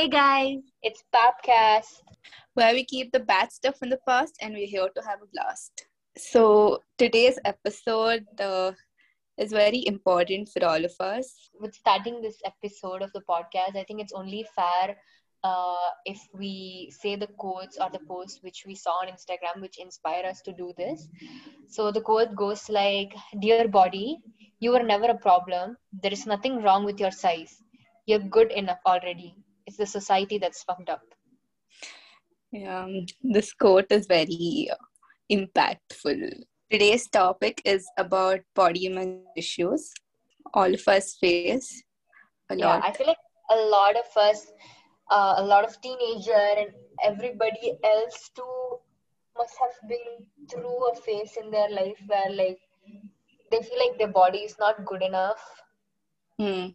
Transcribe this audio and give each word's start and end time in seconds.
Hey 0.00 0.08
guys, 0.08 0.62
It's 0.82 1.04
Popcast, 1.14 2.00
where 2.54 2.72
we 2.72 2.86
keep 2.86 3.12
the 3.12 3.20
bad 3.20 3.52
stuff 3.52 3.74
in 3.82 3.90
the 3.90 3.98
past 4.08 4.34
and 4.40 4.54
we're 4.54 4.66
here 4.66 4.88
to 4.96 5.02
have 5.02 5.18
a 5.20 5.26
blast. 5.34 5.84
So, 6.16 6.78
today's 6.96 7.38
episode 7.44 8.24
uh, 8.40 8.72
is 9.36 9.52
very 9.52 9.86
important 9.86 10.48
for 10.48 10.64
all 10.64 10.82
of 10.82 10.94
us. 11.00 11.50
With 11.60 11.74
starting 11.74 12.22
this 12.22 12.38
episode 12.46 13.02
of 13.02 13.12
the 13.12 13.20
podcast, 13.28 13.76
I 13.76 13.84
think 13.84 14.00
it's 14.00 14.14
only 14.14 14.46
fair 14.56 14.96
uh, 15.44 15.90
if 16.06 16.18
we 16.32 16.90
say 16.98 17.16
the 17.16 17.28
quotes 17.36 17.76
or 17.76 17.90
the 17.90 18.00
posts 18.08 18.42
which 18.42 18.64
we 18.66 18.74
saw 18.74 18.92
on 19.02 19.08
Instagram, 19.08 19.60
which 19.60 19.78
inspire 19.78 20.24
us 20.24 20.40
to 20.46 20.52
do 20.54 20.72
this. 20.78 21.08
So 21.68 21.92
the 21.92 22.00
quote 22.00 22.34
goes 22.34 22.70
like, 22.70 23.12
"Dear 23.38 23.68
body, 23.68 24.16
you 24.60 24.70
were 24.70 24.82
never 24.94 25.10
a 25.10 25.18
problem. 25.28 25.76
There 25.92 26.18
is 26.18 26.24
nothing 26.24 26.62
wrong 26.62 26.86
with 26.86 26.98
your 26.98 27.10
size. 27.10 27.62
You're 28.06 28.26
good 28.38 28.50
enough 28.52 28.80
already. 28.86 29.36
It's 29.70 29.78
the 29.86 29.86
society 29.86 30.38
that's 30.46 30.64
fucked 30.64 30.90
up." 30.98 31.02
Um, 32.66 33.06
this 33.22 33.52
quote 33.54 33.90
is 33.90 34.06
very 34.06 34.68
uh, 34.70 34.76
impactful. 35.30 36.42
Today's 36.70 37.08
topic 37.08 37.62
is 37.64 37.86
about 37.96 38.40
body 38.54 38.86
image 38.86 39.24
issues 39.36 39.92
all 40.54 40.74
of 40.74 40.88
us 40.88 41.16
face 41.20 41.82
a 42.50 42.56
yeah 42.56 42.66
lot. 42.66 42.84
i 42.84 42.92
feel 42.92 43.06
like 43.06 43.24
a 43.50 43.56
lot 43.74 43.96
of 43.96 44.16
us 44.22 44.52
uh, 45.10 45.34
a 45.38 45.44
lot 45.44 45.64
of 45.68 45.80
teenager 45.80 46.44
and 46.62 46.70
everybody 47.04 47.72
else 47.84 48.30
too 48.34 48.78
must 49.36 49.54
have 49.64 49.76
been 49.88 50.08
through 50.50 50.90
a 50.90 50.94
phase 51.06 51.36
in 51.42 51.50
their 51.50 51.70
life 51.70 52.00
where 52.12 52.30
like 52.40 52.58
they 53.50 53.60
feel 53.68 53.78
like 53.84 53.98
their 53.98 54.14
body 54.20 54.38
is 54.50 54.56
not 54.58 54.84
good 54.84 55.02
enough 55.02 55.42
Hmm. 56.40 56.68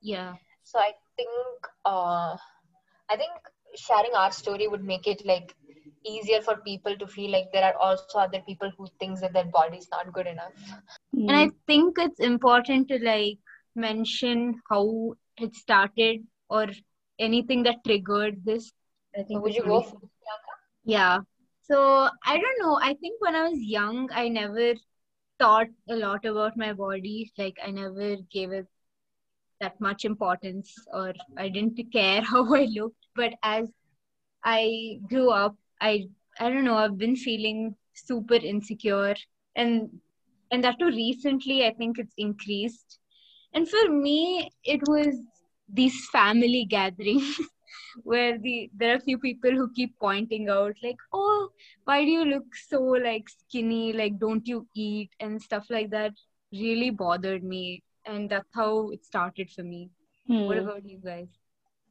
yeah, 0.00 0.34
so 0.62 0.78
i 0.78 0.92
think 1.20 1.70
uh, 1.94 2.36
i 3.10 3.16
think 3.22 3.52
sharing 3.86 4.14
our 4.22 4.32
story 4.42 4.68
would 4.74 4.84
make 4.92 5.06
it 5.14 5.24
like 5.32 5.54
easier 6.14 6.40
for 6.42 6.56
people 6.68 6.96
to 7.02 7.06
feel 7.06 7.30
like 7.30 7.50
there 7.52 7.64
are 7.70 7.76
also 7.88 8.18
other 8.26 8.42
people 8.46 8.70
who 8.76 8.86
thinks 8.98 9.20
that 9.20 9.32
their 9.32 9.50
body 9.58 9.78
is 9.84 9.88
not 9.96 10.12
good 10.12 10.26
enough 10.26 10.70
and 11.28 11.36
I 11.36 11.50
think 11.66 11.98
it's 11.98 12.20
important 12.20 12.88
to 12.88 12.98
like 13.04 13.38
mention 13.74 14.60
how 14.68 15.14
it 15.38 15.54
started 15.54 16.24
or 16.48 16.66
anything 17.18 17.62
that 17.64 17.84
triggered 17.84 18.44
this. 18.44 18.72
I 19.18 19.22
think 19.22 19.42
would 19.42 19.54
you 19.54 19.62
go 19.62 19.82
for 19.82 19.96
Priyanka? 19.96 20.54
Yeah. 20.84 21.18
So 21.62 22.08
I 22.24 22.38
don't 22.38 22.58
know. 22.60 22.78
I 22.82 22.94
think 22.94 23.20
when 23.20 23.34
I 23.34 23.48
was 23.48 23.58
young, 23.60 24.08
I 24.12 24.28
never 24.28 24.74
thought 25.38 25.68
a 25.88 25.96
lot 25.96 26.24
about 26.24 26.56
my 26.56 26.72
body. 26.72 27.30
Like 27.38 27.58
I 27.64 27.70
never 27.70 28.16
gave 28.32 28.52
it 28.52 28.66
that 29.60 29.80
much 29.80 30.04
importance, 30.04 30.74
or 30.92 31.12
I 31.36 31.48
didn't 31.48 31.80
care 31.92 32.22
how 32.32 32.54
I 32.54 32.64
looked. 32.64 33.06
But 33.14 33.34
as 33.42 33.70
I 34.44 35.00
grew 35.08 35.30
up, 35.30 35.56
I 35.80 36.08
I 36.38 36.50
don't 36.50 36.64
know. 36.64 36.76
I've 36.78 36.98
been 36.98 37.16
feeling 37.16 37.76
super 37.94 38.34
insecure, 38.34 39.14
and 39.56 40.00
and 40.50 40.64
that 40.64 40.78
too 40.78 40.86
recently. 40.88 41.66
I 41.66 41.72
think 41.74 41.98
it's 41.98 42.14
increased. 42.16 42.98
And 43.52 43.68
for 43.68 43.88
me, 43.90 44.50
it 44.64 44.80
was 44.88 45.16
these 45.72 46.08
family 46.12 46.64
gatherings 46.64 47.38
where 48.04 48.38
the 48.38 48.70
there 48.74 48.92
are 48.92 48.96
a 48.96 49.00
few 49.00 49.18
people 49.18 49.50
who 49.50 49.72
keep 49.72 49.96
pointing 50.00 50.48
out 50.48 50.74
like 50.82 50.96
oh 51.12 51.48
why 51.84 52.04
do 52.04 52.10
you 52.10 52.24
look 52.24 52.44
so 52.68 52.80
like 52.82 53.28
skinny 53.28 53.92
like 53.92 54.18
don't 54.18 54.46
you 54.48 54.66
eat 54.74 55.10
and 55.20 55.40
stuff 55.40 55.66
like 55.70 55.90
that 55.90 56.12
really 56.52 56.90
bothered 56.90 57.44
me 57.44 57.82
and 58.10 58.30
that's 58.30 58.54
how 58.54 58.90
it 58.90 59.04
started 59.04 59.50
for 59.50 59.62
me 59.64 59.90
Hmm. 60.28 60.58
what 60.58 60.58
about 60.58 60.84
you 60.86 60.98
guys 61.10 61.40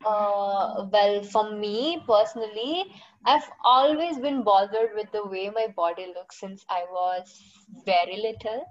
Uh, 0.05 0.85
well, 0.91 1.23
for 1.23 1.51
me 1.51 2.01
personally, 2.07 2.85
I've 3.25 3.49
always 3.63 4.19
been 4.19 4.43
bothered 4.43 4.91
with 4.95 5.11
the 5.11 5.25
way 5.25 5.49
my 5.49 5.67
body 5.75 6.07
looks 6.15 6.39
since 6.39 6.65
I 6.69 6.85
was 6.91 7.39
very 7.85 8.17
little. 8.17 8.63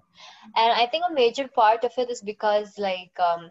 And 0.56 0.72
I 0.72 0.86
think 0.86 1.04
a 1.08 1.12
major 1.14 1.48
part 1.48 1.84
of 1.84 1.92
it 1.98 2.10
is 2.10 2.22
because, 2.22 2.78
like, 2.78 3.18
um, 3.20 3.50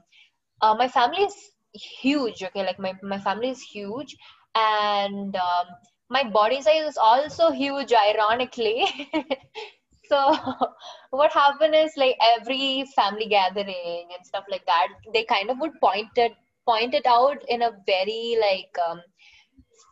uh, 0.62 0.76
my 0.76 0.88
family 0.88 1.24
is 1.24 1.52
huge, 1.74 2.44
okay? 2.44 2.66
Like, 2.66 2.80
my, 2.80 2.94
my 3.04 3.20
family 3.20 3.50
is 3.50 3.62
huge, 3.62 4.16
and 4.56 5.36
um, 5.36 5.66
my 6.10 6.24
body 6.24 6.62
size 6.62 6.88
is 6.90 6.98
also 6.98 7.52
huge, 7.52 7.94
ironically. 7.94 8.86
so, 10.10 10.36
what 11.12 11.32
happened 11.32 11.76
is, 11.76 11.94
like, 11.98 12.18
every 12.38 12.86
family 12.96 13.28
gathering 13.28 14.08
and 14.16 14.26
stuff 14.26 14.46
like 14.50 14.66
that, 14.66 14.88
they 15.14 15.24
kind 15.24 15.50
of 15.50 15.60
would 15.60 15.80
point 15.82 16.10
it 16.18 16.34
point 16.68 16.94
it 16.94 17.06
out 17.06 17.42
in 17.48 17.62
a 17.62 17.72
very 17.86 18.38
like 18.42 18.76
um, 18.90 19.02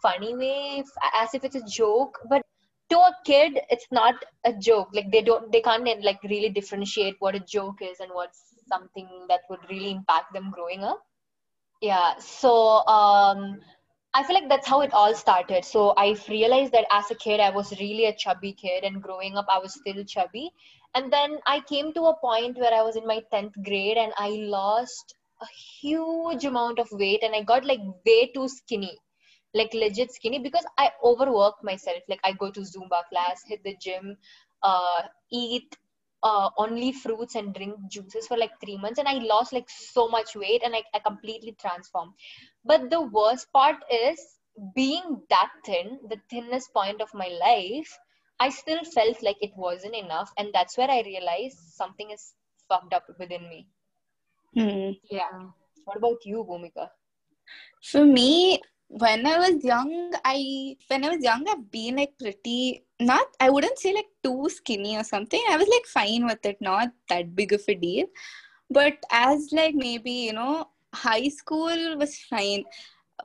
funny 0.02 0.36
way 0.36 0.84
as 1.16 1.34
if 1.34 1.44
it's 1.44 1.56
a 1.56 1.66
joke. 1.70 2.20
But 2.30 2.42
to 2.90 2.98
a 2.98 3.16
kid 3.26 3.60
it's 3.70 3.88
not 3.92 4.16
a 4.46 4.54
joke. 4.54 4.90
Like 4.94 5.12
they 5.12 5.22
don't 5.22 5.52
they 5.52 5.62
can't 5.62 6.04
like 6.04 6.22
really 6.24 6.50
differentiate 6.50 7.16
what 7.20 7.36
a 7.36 7.40
joke 7.40 7.82
is 7.82 8.00
and 8.00 8.12
what's 8.14 8.42
something 8.68 9.08
that 9.30 9.42
would 9.50 9.60
really 9.70 9.92
impact 9.92 10.34
them 10.34 10.52
growing 10.52 10.84
up. 10.84 11.02
Yeah 11.82 12.18
so 12.20 12.86
um 12.88 13.62
i 14.18 14.24
feel 14.24 14.36
like 14.36 14.50
that's 14.50 14.68
how 14.68 14.82
it 14.82 14.94
all 14.94 15.14
started 15.14 15.66
so 15.66 15.94
i 15.98 16.16
realized 16.30 16.72
that 16.72 16.86
as 17.00 17.12
a 17.12 17.16
kid 17.16 17.40
i 17.40 17.50
was 17.50 17.72
really 17.80 18.06
a 18.06 18.16
chubby 18.24 18.54
kid 18.54 18.84
and 18.84 19.02
growing 19.02 19.38
up 19.38 19.46
i 19.50 19.60
was 19.60 19.74
still 19.74 20.04
chubby 20.04 20.50
and 20.96 21.12
then 21.12 21.38
i 21.46 21.60
came 21.74 21.94
to 21.94 22.06
a 22.12 22.18
point 22.24 22.58
where 22.58 22.74
i 22.74 22.82
was 22.82 22.96
in 22.96 23.06
my 23.08 23.22
10th 23.34 23.54
grade 23.64 23.98
and 23.98 24.14
i 24.18 24.30
lost 24.58 25.16
a 25.42 25.48
huge 25.82 26.46
amount 26.46 26.80
of 26.80 26.88
weight 26.92 27.24
and 27.24 27.36
I 27.36 27.42
got 27.44 27.66
like 27.66 27.80
way 28.06 28.32
too 28.34 28.48
skinny, 28.48 28.98
like 29.54 29.74
legit 29.74 30.12
skinny 30.12 30.40
because 30.40 30.66
I 30.78 30.92
overworked 31.04 31.64
myself. 31.64 32.00
Like 32.08 32.22
I 32.24 32.34
go 32.34 32.52
to 32.52 32.62
Zumba 32.62 33.02
class, 33.10 33.44
hit 33.46 33.64
the 33.64 33.76
gym, 33.80 34.18
uh, 34.64 35.02
eat 35.32 35.78
uh, 36.24 36.50
only 36.58 36.92
fruits 36.92 37.36
and 37.36 37.54
drink 37.54 37.76
juices 37.90 38.28
for 38.28 38.38
like 38.38 38.52
three 38.62 38.78
months 38.78 39.00
and 39.00 39.08
I 39.08 39.16
lost 39.16 39.54
like 39.54 39.70
so 39.70 40.08
much 40.08 40.36
weight 40.36 40.62
and 40.64 40.76
I, 40.76 40.84
I 40.94 41.00
completely 41.00 41.56
transformed. 41.60 42.14
But 42.66 42.90
the 42.90 43.02
worst 43.02 43.52
part 43.54 43.78
is 43.92 44.20
being 44.76 45.22
that 45.30 45.50
thin, 45.66 46.00
the 46.10 46.20
thinnest 46.30 46.74
point 46.74 47.02
of 47.02 47.14
my 47.14 47.28
life, 47.28 47.98
I 48.40 48.50
still 48.50 48.84
felt 48.84 49.22
like 49.24 49.38
it 49.42 49.52
wasn't 49.56 49.96
enough 49.96 50.32
and 50.38 50.54
that's 50.54 50.78
where 50.78 50.90
I 50.90 51.02
realized 51.02 51.58
something 51.58 52.12
is 52.12 52.34
fucked 52.70 52.94
up 52.94 53.06
within 53.20 53.48
me. 53.50 53.68
Hmm. 54.54 54.92
yeah 55.10 55.50
What 55.86 55.98
about 55.98 56.26
you, 56.26 56.44
Bhumika? 56.44 56.90
For 57.82 58.06
me, 58.06 58.62
when 58.88 59.26
I 59.28 59.38
was 59.40 59.64
young, 59.64 60.14
I 60.24 60.78
when 60.88 61.06
I 61.06 61.10
was 61.16 61.24
young, 61.24 61.46
I've 61.50 61.72
been 61.72 61.98
like 61.98 62.18
pretty 62.20 62.85
not 63.00 63.28
I 63.40 63.50
wouldn't 63.50 63.80
say 63.80 63.94
like 63.94 64.08
too 64.24 64.50
skinny 64.50 64.98
or 64.98 65.04
something. 65.04 65.42
I 65.50 65.58
was 65.58 65.68
like 65.68 65.86
fine 65.86 66.26
with 66.26 66.46
it, 66.46 66.58
not 66.62 66.90
that 67.10 67.36
big 67.36 67.54
of 67.54 67.64
a 67.68 67.76
deal. 67.76 68.06
But 68.70 68.98
as 69.12 69.50
like 69.52 69.76
maybe, 69.76 70.12
you 70.12 70.34
know, 70.34 70.70
high 70.94 71.28
school 71.30 71.98
was 71.98 72.18
fine. 72.18 72.64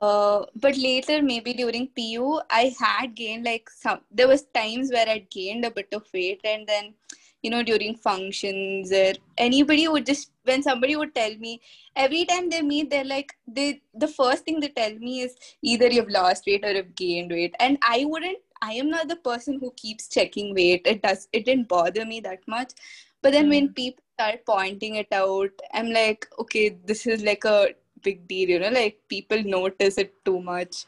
Uh, 0.01 0.45
but 0.55 0.77
later, 0.77 1.21
maybe 1.21 1.53
during 1.53 1.87
PU, 1.95 2.41
I 2.49 2.73
had 2.79 3.15
gained 3.15 3.45
like 3.45 3.69
some. 3.69 4.01
There 4.11 4.27
was 4.27 4.43
times 4.53 4.91
where 4.91 5.07
I'd 5.07 5.29
gained 5.29 5.65
a 5.65 5.71
bit 5.71 5.89
of 5.93 6.05
weight, 6.13 6.41
and 6.43 6.65
then, 6.67 6.93
you 7.41 7.51
know, 7.51 7.61
during 7.63 7.95
functions 7.95 8.91
or 8.91 9.13
anybody 9.37 9.87
would 9.87 10.05
just 10.05 10.31
when 10.43 10.63
somebody 10.63 10.95
would 10.95 11.13
tell 11.13 11.35
me 11.37 11.61
every 11.95 12.25
time 12.25 12.49
they 12.49 12.61
meet, 12.61 12.89
they're 12.89 13.03
like 13.03 13.33
they 13.47 13.81
the 13.93 14.07
first 14.07 14.45
thing 14.45 14.59
they 14.59 14.69
tell 14.69 14.95
me 14.95 15.21
is 15.21 15.35
either 15.61 15.87
you've 15.87 16.09
lost 16.09 16.45
weight 16.47 16.63
or 16.65 16.71
you've 16.71 16.95
gained 16.95 17.31
weight, 17.31 17.55
and 17.59 17.77
I 17.81 18.05
wouldn't. 18.05 18.39
I 18.61 18.73
am 18.73 18.89
not 18.89 19.07
the 19.07 19.15
person 19.15 19.59
who 19.59 19.71
keeps 19.71 20.07
checking 20.07 20.53
weight. 20.53 20.83
It 20.85 21.01
does. 21.01 21.27
It 21.33 21.45
didn't 21.45 21.67
bother 21.67 22.05
me 22.05 22.19
that 22.21 22.47
much. 22.47 22.73
But 23.21 23.33
then 23.33 23.49
when 23.49 23.67
hmm. 23.67 23.73
people 23.73 24.03
start 24.15 24.45
pointing 24.45 24.95
it 24.95 25.11
out, 25.11 25.51
I'm 25.73 25.91
like, 25.91 26.27
okay, 26.39 26.77
this 26.85 27.05
is 27.07 27.23
like 27.23 27.45
a 27.45 27.69
big 28.01 28.27
deal, 28.27 28.49
you 28.49 28.59
know, 28.59 28.69
like 28.69 28.99
people 29.07 29.41
notice 29.43 29.97
it 29.97 30.13
too 30.25 30.41
much. 30.41 30.85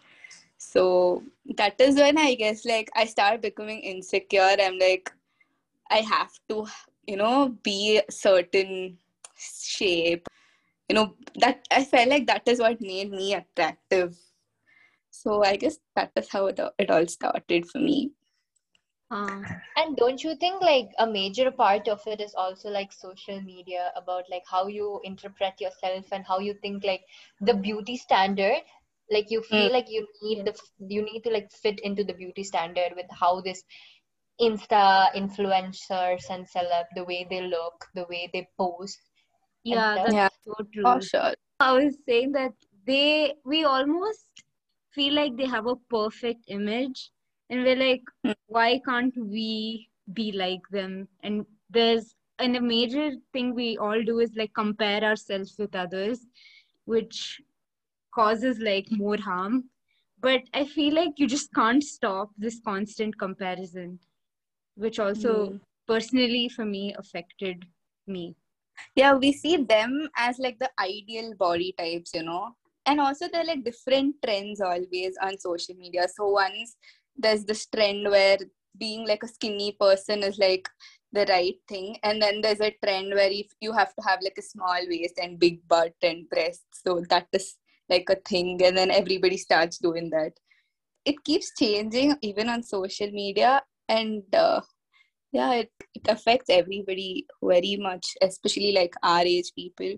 So 0.57 1.23
that 1.57 1.79
is 1.79 1.95
when 1.95 2.17
I 2.17 2.35
guess 2.35 2.65
like 2.65 2.89
I 2.95 3.05
start 3.05 3.41
becoming 3.41 3.79
insecure. 3.81 4.55
I'm 4.59 4.79
like, 4.79 5.11
I 5.89 5.97
have 5.97 6.31
to, 6.49 6.65
you 7.07 7.17
know, 7.17 7.55
be 7.63 7.99
a 8.07 8.11
certain 8.11 8.97
shape. 9.37 10.27
You 10.89 10.95
know, 10.95 11.13
that 11.39 11.67
I 11.71 11.83
felt 11.83 12.09
like 12.09 12.27
that 12.27 12.47
is 12.47 12.59
what 12.59 12.81
made 12.81 13.11
me 13.11 13.33
attractive. 13.33 14.17
So 15.23 15.43
I 15.43 15.55
guess 15.57 15.79
that 15.95 16.11
is 16.17 16.29
how 16.29 16.47
it, 16.47 16.59
it 16.77 16.91
all 16.91 17.07
started 17.07 17.65
for 17.69 17.79
me. 17.79 18.11
uh, 19.11 19.41
And 19.75 19.95
don't 19.97 20.23
you 20.23 20.35
think 20.35 20.61
like 20.61 20.89
a 20.99 21.07
major 21.07 21.51
part 21.51 21.87
of 21.87 22.05
it 22.07 22.21
is 22.21 22.33
also 22.35 22.69
like 22.69 22.91
social 22.91 23.41
media 23.41 23.91
about 23.95 24.29
like 24.29 24.43
how 24.49 24.67
you 24.67 24.99
interpret 25.03 25.59
yourself 25.61 26.11
and 26.11 26.25
how 26.25 26.39
you 26.39 26.53
think 26.61 26.83
like 26.83 27.03
the 27.41 27.53
beauty 27.53 27.97
standard 27.97 28.61
like 29.11 29.29
you 29.31 29.41
feel 29.43 29.71
like 29.71 29.89
you 29.89 30.07
need 30.21 30.45
the 30.45 30.53
you 30.87 31.03
need 31.03 31.21
to 31.23 31.29
like 31.29 31.51
fit 31.51 31.79
into 31.81 32.03
the 32.03 32.13
beauty 32.13 32.43
standard 32.43 32.93
with 32.95 33.05
how 33.11 33.41
this 33.41 33.63
insta 34.41 35.11
influencers 35.15 36.29
and 36.29 36.47
celeb 36.55 36.85
the 36.95 37.03
way 37.03 37.25
they 37.29 37.41
look 37.41 37.87
the 37.95 38.05
way 38.09 38.29
they 38.33 38.47
pose 38.57 38.97
yeah 39.63 39.97
that's 40.03 40.15
Yeah. 40.15 40.29
so 40.45 40.55
true 40.73 40.95
Oh, 40.95 40.99
sure. 40.99 41.33
I 41.59 41.73
was 41.73 41.97
saying 42.07 42.33
that 42.33 42.53
they 42.85 43.35
we 43.45 43.63
almost 43.63 44.25
feel 44.95 45.13
like 45.13 45.35
they 45.37 45.45
have 45.47 45.67
a 45.67 45.75
perfect 45.89 46.43
image 46.47 47.11
and 47.49 47.63
we're 47.63 47.75
like 47.83 48.03
Hmm. 48.23 48.33
why 48.47 48.79
can't 48.87 49.15
we 49.17 49.89
be 50.13 50.31
like 50.31 50.61
them 50.71 51.07
and 51.23 51.45
there's 51.69 52.15
and 52.39 52.55
a 52.57 52.61
major 52.61 53.11
thing 53.33 53.53
we 53.55 53.77
all 53.77 54.03
do 54.03 54.19
is 54.19 54.31
like 54.35 54.53
compare 54.53 55.03
ourselves 55.03 55.55
with 55.59 55.75
others 55.75 56.25
which 56.85 57.41
causes 58.13 58.59
like 58.59 58.87
more 58.91 59.17
harm 59.17 59.63
but 60.19 60.41
i 60.53 60.63
feel 60.65 60.93
like 60.93 61.13
you 61.17 61.27
just 61.27 61.53
can't 61.53 61.83
stop 61.83 62.29
this 62.37 62.59
constant 62.65 63.17
comparison 63.19 63.99
which 64.75 64.99
also 64.99 65.33
Hmm. 65.43 65.57
personally 65.87 66.49
for 66.49 66.65
me 66.65 66.93
affected 66.97 67.65
me 68.07 68.35
yeah 68.95 69.13
we 69.15 69.31
see 69.31 69.57
them 69.57 70.09
as 70.17 70.39
like 70.39 70.59
the 70.59 70.69
ideal 70.79 71.33
body 71.35 71.73
types 71.77 72.11
you 72.13 72.23
know 72.23 72.55
and 72.85 72.99
also 72.99 73.27
there 73.31 73.41
are 73.41 73.45
like 73.45 73.63
different 73.63 74.15
trends 74.23 74.61
always 74.61 75.15
on 75.21 75.37
social 75.37 75.75
media. 75.75 76.07
So 76.13 76.27
once 76.29 76.75
there's 77.15 77.45
this 77.45 77.65
trend 77.67 78.09
where 78.09 78.37
being 78.77 79.07
like 79.07 79.23
a 79.23 79.27
skinny 79.27 79.75
person 79.79 80.23
is 80.23 80.37
like 80.37 80.67
the 81.11 81.25
right 81.29 81.55
thing 81.67 81.95
and 82.03 82.19
then 82.21 82.41
there's 82.41 82.59
a 82.59 82.75
trend 82.83 83.13
where 83.13 83.29
if 83.31 83.45
you 83.61 83.71
have 83.71 83.93
to 83.93 84.01
have 84.07 84.19
like 84.23 84.35
a 84.39 84.41
small 84.41 84.79
waist 84.89 85.19
and 85.21 85.39
big 85.39 85.59
butt 85.67 85.93
and 86.01 86.27
breasts 86.27 86.81
so 86.83 87.03
that 87.07 87.27
is 87.33 87.55
like 87.87 88.09
a 88.09 88.15
thing 88.27 88.59
and 88.63 88.75
then 88.75 88.89
everybody 88.89 89.37
starts 89.37 89.77
doing 89.77 90.09
that. 90.09 90.31
It 91.05 91.23
keeps 91.23 91.51
changing 91.57 92.15
even 92.21 92.49
on 92.49 92.63
social 92.63 93.11
media 93.11 93.61
and 93.87 94.23
uh, 94.33 94.61
yeah 95.31 95.53
it, 95.53 95.71
it 95.93 96.07
affects 96.07 96.49
everybody 96.49 97.25
very 97.41 97.77
much 97.79 98.05
especially 98.21 98.71
like 98.71 98.93
our 99.03 99.21
age 99.21 99.51
people 99.55 99.95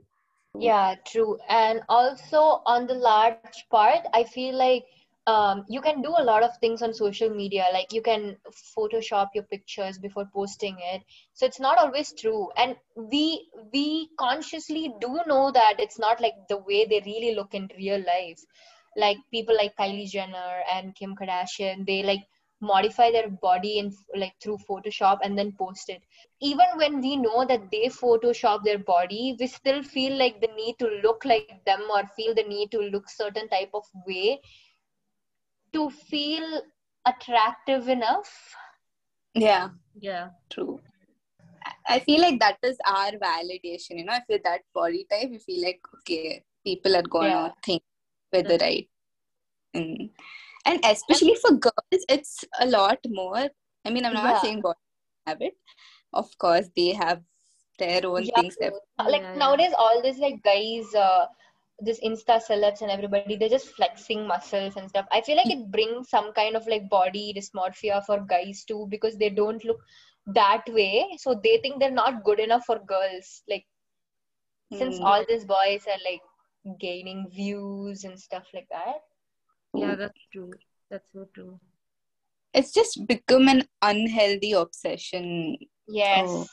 Yeah, 0.60 0.96
true. 1.06 1.38
And 1.50 1.82
also 1.90 2.62
on 2.66 2.88
the 2.88 2.96
large 2.96 3.48
part, 3.54 3.86
I 3.98 4.08
feel 4.08 4.38
like 4.40 4.68
um, 5.12 5.54
you 5.56 5.70
can 5.70 5.92
do 5.92 6.04
a 6.06 6.14
lot 6.14 6.34
of 6.34 6.46
things 6.52 6.82
on 6.82 6.94
social 6.94 7.30
media. 7.30 7.66
Like 7.74 7.92
you 7.92 8.02
can 8.02 8.38
Photoshop 8.78 9.30
your 9.34 9.44
pictures 9.44 9.98
before 9.98 10.26
posting 10.34 10.78
it. 10.80 11.02
So 11.34 11.46
it's 11.46 11.60
not 11.60 11.78
always 11.78 12.14
true. 12.14 12.50
And 12.58 12.76
we 12.96 13.48
we 13.74 14.10
consciously 14.18 14.94
do 15.02 15.20
know 15.28 15.52
that 15.52 15.76
it's 15.80 16.00
not 16.00 16.22
like 16.22 16.36
the 16.50 16.58
way 16.58 16.86
they 16.86 17.02
really 17.06 17.36
look 17.36 17.54
in 17.54 17.70
real 17.78 18.00
life. 18.06 18.40
Like 18.96 19.18
people 19.32 19.56
like 19.56 19.76
Kylie 19.78 20.10
Jenner 20.10 20.64
and 20.74 20.96
Kim 20.96 21.16
Kardashian, 21.16 21.86
they 21.86 22.04
like 22.04 22.26
modify 22.62 23.12
their 23.12 23.30
body 23.30 23.80
in 23.80 23.94
like 24.16 24.34
through 24.42 24.58
Photoshop 24.70 25.20
and 25.24 25.38
then 25.38 25.52
post 25.54 25.90
it. 25.90 26.02
Even 26.42 26.66
when 26.78 27.02
we 27.02 27.16
know 27.18 27.46
that 27.46 27.70
they 27.72 27.88
photoshop 27.88 28.64
their 28.64 28.80
body 28.80 29.36
we 29.40 29.48
still 29.48 29.84
feel 29.84 30.18
like 30.18 30.40
the 30.42 30.50
need 30.56 30.76
to 30.80 30.88
look 31.04 31.26
like 31.26 31.62
them 31.66 31.82
or 31.94 32.04
feel 32.16 32.34
the 32.34 32.44
need 32.44 32.72
to 32.72 32.80
look 32.80 33.10
certain 33.10 33.48
type 33.50 33.70
of 33.74 33.84
way 34.08 34.40
to 35.74 35.90
feel 35.90 36.62
attractive 37.06 37.90
enough. 37.90 38.56
Yeah. 39.34 39.70
Yeah. 40.00 40.30
True. 40.50 40.80
I- 41.66 41.96
i 41.96 42.00
feel 42.00 42.22
like 42.22 42.40
that 42.40 42.58
is 42.64 42.78
our 42.88 43.12
validation 43.22 43.98
you 44.00 44.06
know. 44.06 44.16
If 44.16 44.24
you're 44.30 44.40
that 44.44 44.62
body 44.74 45.06
type 45.12 45.30
you 45.32 45.40
feel 45.40 45.64
like 45.64 45.82
okay 46.00 46.44
people 46.64 46.96
are 46.96 47.02
gonna 47.16 47.28
Yeah. 47.28 47.50
think 47.66 47.84
we're 48.32 48.44
the 48.44 48.58
right 48.60 48.88
mm. 49.76 50.10
And 50.66 50.80
especially 50.86 51.36
for 51.42 51.52
girls 51.68 52.06
it's 52.10 52.44
a 52.60 52.66
lot 52.68 53.00
more 53.10 53.50
i 53.86 53.90
mean 53.90 54.06
i'm 54.06 54.14
not 54.14 54.36
Yeah. 54.36 54.40
saying 54.40 54.62
boys 54.62 54.76
have 55.28 55.42
it 55.42 55.54
of 56.14 56.38
course 56.38 56.70
they 56.76 56.94
have 56.94 57.22
their 57.80 58.06
own 58.08 58.24
Yeah. 58.26 58.36
things 58.36 58.58
that 58.60 58.74
like 59.10 59.24
Yeah, 59.24 59.34
yeah. 59.34 59.40
nowadays 59.40 59.74
all 59.78 60.02
this 60.02 60.18
like 60.20 60.42
guys 60.44 60.94
uh 60.96 61.26
this 61.80 62.00
insta 62.10 62.36
celebs 62.48 62.82
and 62.82 62.92
everybody 62.92 63.36
they're 63.36 63.50
just 63.50 63.70
flexing 63.78 64.26
muscles 64.28 64.68
and 64.78 64.90
stuff 64.90 65.06
i 65.12 65.22
feel 65.22 65.36
like 65.36 65.50
it 65.50 65.72
brings 65.72 66.10
some 66.10 66.32
kind 66.34 66.56
of 66.56 66.66
like 66.68 66.90
body 66.90 67.34
dysmorphia 67.38 68.04
for 68.06 68.20
guys 68.30 68.64
too 68.68 68.88
because 68.90 69.18
they 69.18 69.30
don't 69.30 69.64
look 69.66 69.80
that 70.28 70.64
way 70.70 71.06
so 71.18 71.40
they 71.44 71.58
think 71.58 71.80
they're 71.80 72.00
not 72.00 72.24
good 72.24 72.40
enough 72.40 72.64
for 72.66 72.80
girls 72.94 73.44
like 73.50 73.66
since 74.74 75.00
Mm. 75.00 75.04
all 75.04 75.26
these 75.28 75.46
boys 75.46 75.86
are 75.88 76.02
like 76.10 76.22
gaining 76.80 77.28
views 77.30 78.04
and 78.04 78.20
stuff 78.20 78.48
like 78.54 78.68
that 78.72 79.02
yeah 79.78 79.96
that's 79.96 80.28
true 80.32 80.52
that's 80.90 81.08
so 81.14 81.26
true 81.34 81.60
it's 82.54 82.72
just 82.72 83.06
become 83.08 83.48
an 83.50 83.64
unhealthy 83.82 84.54
obsession 84.54 85.58
Yes. 85.88 86.28
Oh. 86.28 86.46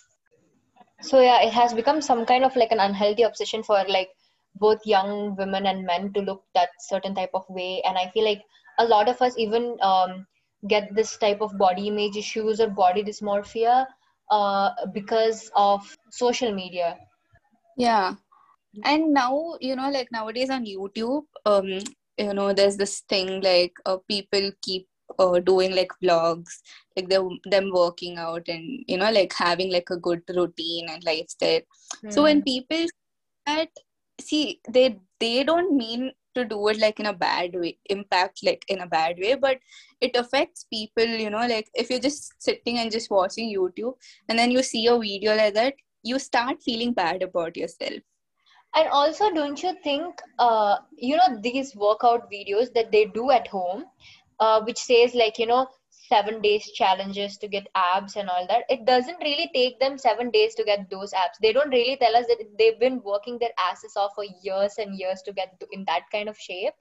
So 1.01 1.21
yeah, 1.21 1.43
it 1.43 1.53
has 1.53 1.73
become 1.75 2.01
some 2.01 2.25
kind 2.25 2.45
of 2.45 2.55
like 2.55 2.71
an 2.71 2.81
unhealthy 2.81 3.23
obsession 3.23 3.63
for 3.63 3.85
like 3.89 4.11
both 4.57 4.81
young 4.85 5.35
women 5.37 5.67
and 5.67 5.85
men 5.85 6.13
to 6.13 6.21
look 6.21 6.45
that 6.55 6.69
certain 6.81 7.15
type 7.15 7.31
of 7.35 7.45
way. 7.49 7.83
And 7.85 7.97
I 7.99 8.11
feel 8.11 8.25
like 8.25 8.43
a 8.79 8.85
lot 8.85 9.09
of 9.09 9.21
us 9.21 9.35
even 9.37 9.77
um, 9.81 10.27
get 10.69 10.95
this 10.95 11.17
type 11.17 11.41
of 11.41 11.57
body 11.59 11.89
image 11.89 12.17
issues 12.17 12.61
or 12.61 12.69
body 12.69 13.03
dysmorphia 13.03 13.87
uh, 14.31 14.71
because 14.93 15.51
of 15.57 15.81
social 16.11 16.53
media. 16.55 16.97
Yeah. 17.77 18.15
And 18.85 19.13
now, 19.13 19.57
you 19.61 19.77
know, 19.77 19.91
like 19.91 20.09
nowadays 20.13 20.51
on 20.51 20.65
YouTube, 20.65 21.25
um, 21.45 21.81
you 22.23 22.35
know, 22.35 22.53
there's 22.53 22.77
this 22.77 23.01
thing 23.09 23.41
like 23.43 23.73
uh, 23.87 23.99
people 24.09 24.51
keep 24.63 24.89
uh, 25.19 25.39
doing 25.41 25.75
like 25.75 25.93
vlogs, 26.03 26.61
like 26.97 27.09
they 27.09 27.19
them 27.51 27.71
working 27.73 28.19
out 28.19 28.49
and 28.49 28.85
you 28.89 28.97
know, 28.99 29.11
like 29.11 29.33
having 29.33 29.73
like 29.73 29.91
a 29.91 29.97
good 29.97 30.23
routine 30.35 30.89
and 30.89 31.05
lifestyle. 31.05 31.61
So 32.09 32.23
when 32.23 32.43
people 32.43 32.79
see 32.79 32.91
that 33.47 33.69
see 34.21 34.61
they 34.69 34.99
they 35.21 35.45
don't 35.45 35.77
mean 35.77 36.13
to 36.35 36.45
do 36.45 36.69
it 36.69 36.79
like 36.79 37.01
in 37.01 37.07
a 37.07 37.13
bad 37.13 37.55
way, 37.55 37.79
impact 37.91 38.41
like 38.43 38.65
in 38.69 38.81
a 38.81 38.87
bad 38.87 39.19
way, 39.19 39.35
but 39.35 39.59
it 40.01 40.17
affects 40.17 40.65
people, 40.73 41.05
you 41.05 41.31
know, 41.31 41.47
like 41.47 41.69
if 41.75 41.91
you're 41.91 42.01
just 42.01 42.35
sitting 42.43 42.79
and 42.79 42.91
just 42.91 43.11
watching 43.11 43.55
YouTube 43.55 43.95
and 44.29 44.39
then 44.39 44.51
you 44.51 44.63
see 44.63 44.87
a 44.87 44.99
video 44.99 45.37
like 45.37 45.55
that, 45.55 45.75
you 46.03 46.19
start 46.19 46.63
feeling 46.63 46.93
bad 46.93 47.23
about 47.23 47.57
yourself. 47.57 48.01
And 48.75 48.89
also, 48.89 49.31
don't 49.31 49.63
you 49.63 49.75
think, 49.85 50.21
uh, 50.39 50.77
you 50.97 51.17
know, 51.17 51.39
these 51.41 51.77
workout 51.77 52.31
videos 52.31 52.73
that 52.75 52.91
they 52.91 53.05
do 53.07 53.31
at 53.31 53.47
home, 53.49 53.85
uh, 54.41 54.63
which 54.63 54.79
says 54.79 55.15
like, 55.15 55.39
you 55.39 55.47
know, 55.47 55.69
seven 56.09 56.41
days 56.41 56.71
challenges 56.73 57.37
to 57.39 57.49
get 57.49 57.67
abs 57.75 58.17
and 58.17 58.29
all 58.29 58.47
that, 58.49 58.65
it 58.71 58.87
doesn't 58.87 59.19
really 59.21 59.51
take 59.55 59.79
them 59.79 59.99
seven 59.99 60.31
days 60.31 60.55
to 60.55 60.65
get 60.65 60.89
those 60.91 61.13
abs. 61.13 61.39
They 61.41 61.53
don't 61.53 61.71
really 61.71 61.97
tell 61.97 62.17
us 62.17 62.27
that 62.29 62.45
they've 62.59 62.79
been 62.81 63.03
working 63.03 63.39
their 63.39 63.53
asses 63.59 63.95
off 63.97 64.13
for 64.15 64.25
years 64.43 64.75
and 64.79 64.99
years 64.99 65.23
to 65.23 65.33
get 65.33 65.63
in 65.71 65.85
that 65.87 66.03
kind 66.11 66.29
of 66.29 66.39
shape. 66.39 66.75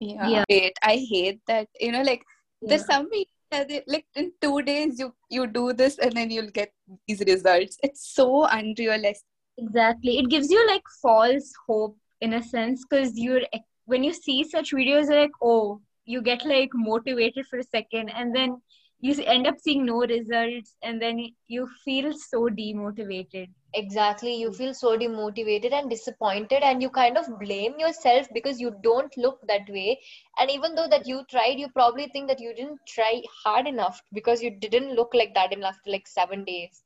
Yeah. 0.00 0.28
Yeah. 0.28 0.44
Wait, 0.50 0.76
I 0.82 0.96
hate 1.10 1.40
that. 1.46 1.68
You 1.80 1.92
know, 1.92 2.02
like 2.02 2.24
there's 2.60 2.82
Yeah. 2.82 2.86
some 2.96 3.10
people 3.10 3.30
that 3.50 3.70
like 3.86 4.06
in 4.16 4.32
two 4.40 4.62
days 4.62 4.98
you 4.98 5.14
you 5.30 5.46
do 5.46 5.72
this 5.72 5.98
and 5.98 6.12
then 6.12 6.30
you'll 6.30 6.50
get 6.50 6.72
these 7.08 7.20
results. 7.26 7.78
It's 7.82 8.06
so 8.14 8.44
unrealistic. 8.44 9.24
Exactly 9.58 10.18
it 10.18 10.28
gives 10.28 10.50
you 10.50 10.66
like 10.68 10.84
false 11.02 11.52
hope 11.66 11.96
in 12.20 12.34
a 12.34 12.42
sense 12.42 12.84
because 12.88 13.18
you're 13.18 13.42
eh, 13.52 13.58
when 13.86 14.04
you 14.04 14.12
see 14.12 14.44
such 14.44 14.72
videos 14.72 15.10
like 15.10 15.32
oh 15.42 15.80
you 16.04 16.22
get 16.22 16.44
like 16.46 16.70
motivated 16.74 17.46
for 17.46 17.58
a 17.58 17.64
second 17.64 18.08
and 18.10 18.34
then 18.34 18.60
you 19.00 19.14
end 19.24 19.46
up 19.46 19.58
seeing 19.58 19.84
no 19.84 19.98
results 20.06 20.76
and 20.82 21.00
then 21.02 21.18
you 21.48 21.68
feel 21.84 22.12
so 22.12 22.48
demotivated 22.48 23.48
Exactly. 23.74 24.34
You 24.36 24.52
feel 24.52 24.72
so 24.72 24.96
demotivated 24.96 25.72
and 25.72 25.90
disappointed, 25.90 26.62
and 26.62 26.80
you 26.82 26.88
kind 26.90 27.18
of 27.18 27.38
blame 27.40 27.78
yourself 27.78 28.28
because 28.32 28.60
you 28.60 28.76
don't 28.82 29.16
look 29.18 29.40
that 29.48 29.68
way. 29.68 30.00
And 30.38 30.50
even 30.50 30.74
though 30.76 30.88
that 30.88 31.06
you 31.06 31.24
tried, 31.28 31.58
you 31.58 31.68
probably 31.68 32.06
think 32.08 32.28
that 32.28 32.40
you 32.40 32.54
didn't 32.54 32.80
try 32.88 33.22
hard 33.44 33.66
enough 33.66 34.00
because 34.12 34.42
you 34.42 34.50
didn't 34.50 34.94
look 34.94 35.12
like 35.12 35.34
that 35.34 35.52
in 35.52 35.64
after 35.64 35.90
like 35.90 36.06
seven 36.06 36.44
days. 36.44 36.83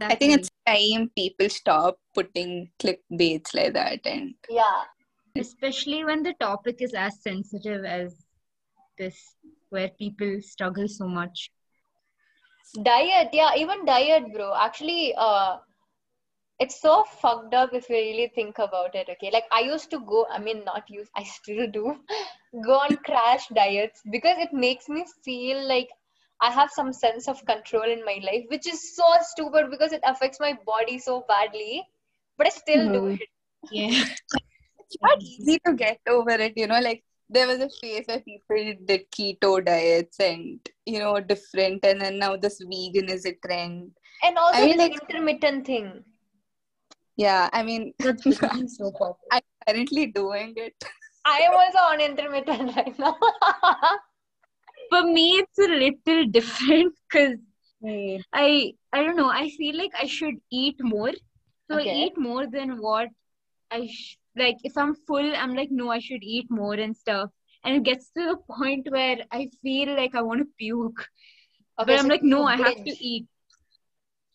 I 0.00 0.14
think 0.14 0.38
it's 0.38 0.50
time 0.66 1.10
people 1.16 1.48
stop 1.48 1.98
putting 2.14 2.70
clickbaits 2.80 3.54
like 3.54 3.72
that 3.74 4.06
and 4.06 4.34
Yeah. 4.48 4.84
especially 5.36 6.04
when 6.04 6.22
the 6.22 6.34
topic 6.40 6.80
is 6.80 6.94
as 6.94 7.22
sensitive 7.22 7.84
as 7.84 8.24
this 8.98 9.34
where 9.70 9.90
people 9.90 10.40
struggle 10.42 10.88
so 10.88 11.06
much 11.06 11.50
Diet, 12.82 13.30
yeah, 13.32 13.54
even 13.56 13.84
diet, 13.86 14.32
bro. 14.32 14.52
Actually, 14.54 15.14
uh, 15.16 15.56
it's 16.58 16.80
so 16.80 17.04
fucked 17.04 17.54
up 17.54 17.72
if 17.72 17.88
you 17.88 17.96
really 17.96 18.30
think 18.34 18.58
about 18.58 18.94
it. 18.94 19.08
Okay, 19.08 19.30
like 19.32 19.44
I 19.52 19.60
used 19.60 19.90
to 19.90 20.00
go. 20.00 20.26
I 20.30 20.38
mean, 20.38 20.64
not 20.64 20.90
use. 20.90 21.08
I 21.16 21.22
still 21.24 21.70
do 21.70 21.96
go 22.64 22.74
on 22.74 22.96
crash 22.98 23.48
diets 23.48 24.02
because 24.10 24.38
it 24.38 24.52
makes 24.52 24.88
me 24.88 25.06
feel 25.24 25.66
like 25.66 25.88
I 26.40 26.50
have 26.50 26.70
some 26.70 26.92
sense 26.92 27.26
of 27.28 27.44
control 27.46 27.82
in 27.82 28.04
my 28.04 28.20
life, 28.24 28.44
which 28.48 28.66
is 28.66 28.94
so 28.96 29.04
stupid 29.22 29.70
because 29.70 29.92
it 29.92 30.00
affects 30.04 30.38
my 30.40 30.56
body 30.66 30.98
so 30.98 31.24
badly. 31.28 31.84
But 32.36 32.46
I 32.46 32.50
still 32.50 32.92
do 32.92 33.00
Mhm. 33.00 33.20
it. 33.20 33.28
yeah 33.72 34.04
it's 34.80 34.96
not 35.02 35.22
easy 35.22 35.58
to 35.66 35.72
get 35.74 35.98
over 36.08 36.30
it, 36.30 36.52
you 36.56 36.66
know, 36.66 36.80
like 36.80 37.02
there 37.28 37.46
was 37.46 37.60
a 37.60 37.68
phase 37.80 38.04
where 38.06 38.20
people 38.20 38.74
did 38.90 39.02
keto 39.10 39.50
diets 39.64 40.18
and 40.20 40.60
you 40.86 40.98
know 41.00 41.20
different 41.20 41.84
and 41.84 42.00
then 42.00 42.18
now 42.18 42.36
this 42.36 42.60
vegan 42.70 43.10
is 43.16 43.26
a 43.26 43.34
trend. 43.46 43.90
And 44.22 44.38
also 44.38 44.62
I 44.62 44.66
mean, 44.66 44.76
this 44.78 44.88
like- 44.90 45.02
intermittent 45.02 45.66
thing. 45.66 46.04
Yeah, 47.16 47.50
I 47.52 47.62
mean 47.64 47.92
so 48.00 48.92
popular 48.92 49.16
I'm 49.32 49.42
currently 49.66 50.06
doing 50.06 50.54
it. 50.56 50.74
I 51.26 51.38
am 51.40 51.52
also 51.54 51.78
on 51.78 52.00
intermittent 52.00 52.76
right 52.80 52.98
now. 52.98 53.16
For 54.90 55.02
me, 55.02 55.38
it's 55.38 55.58
a 55.58 55.68
little 55.68 56.26
different 56.30 56.94
because. 57.10 57.38
I 58.32 58.72
I 58.92 59.02
don't 59.04 59.16
know. 59.16 59.30
I 59.30 59.50
feel 59.50 59.76
like 59.76 59.92
I 59.98 60.06
should 60.06 60.36
eat 60.50 60.76
more. 60.80 61.12
So 61.70 61.78
I 61.78 61.82
eat 61.82 62.18
more 62.18 62.46
than 62.46 62.78
what 62.80 63.08
I 63.70 63.86
sh- 63.86 64.18
like. 64.36 64.56
If 64.64 64.76
I'm 64.76 64.94
full, 64.94 65.34
I'm 65.36 65.54
like, 65.54 65.70
no, 65.70 65.90
I 65.90 65.98
should 66.00 66.22
eat 66.22 66.50
more 66.50 66.74
and 66.74 66.96
stuff. 66.96 67.30
And 67.64 67.76
it 67.76 67.82
gets 67.84 68.10
to 68.16 68.24
the 68.24 68.36
point 68.54 68.88
where 68.90 69.18
I 69.32 69.50
feel 69.62 69.94
like 69.96 70.14
I 70.14 70.22
want 70.22 70.40
to 70.40 70.46
puke. 70.58 71.06
Okay, 71.80 71.86
but 71.86 71.98
I'm 71.98 72.08
like, 72.08 72.22
no, 72.22 72.42
you 72.42 72.46
I 72.46 72.56
have 72.56 72.76
to 72.84 72.90
eat. 73.04 73.26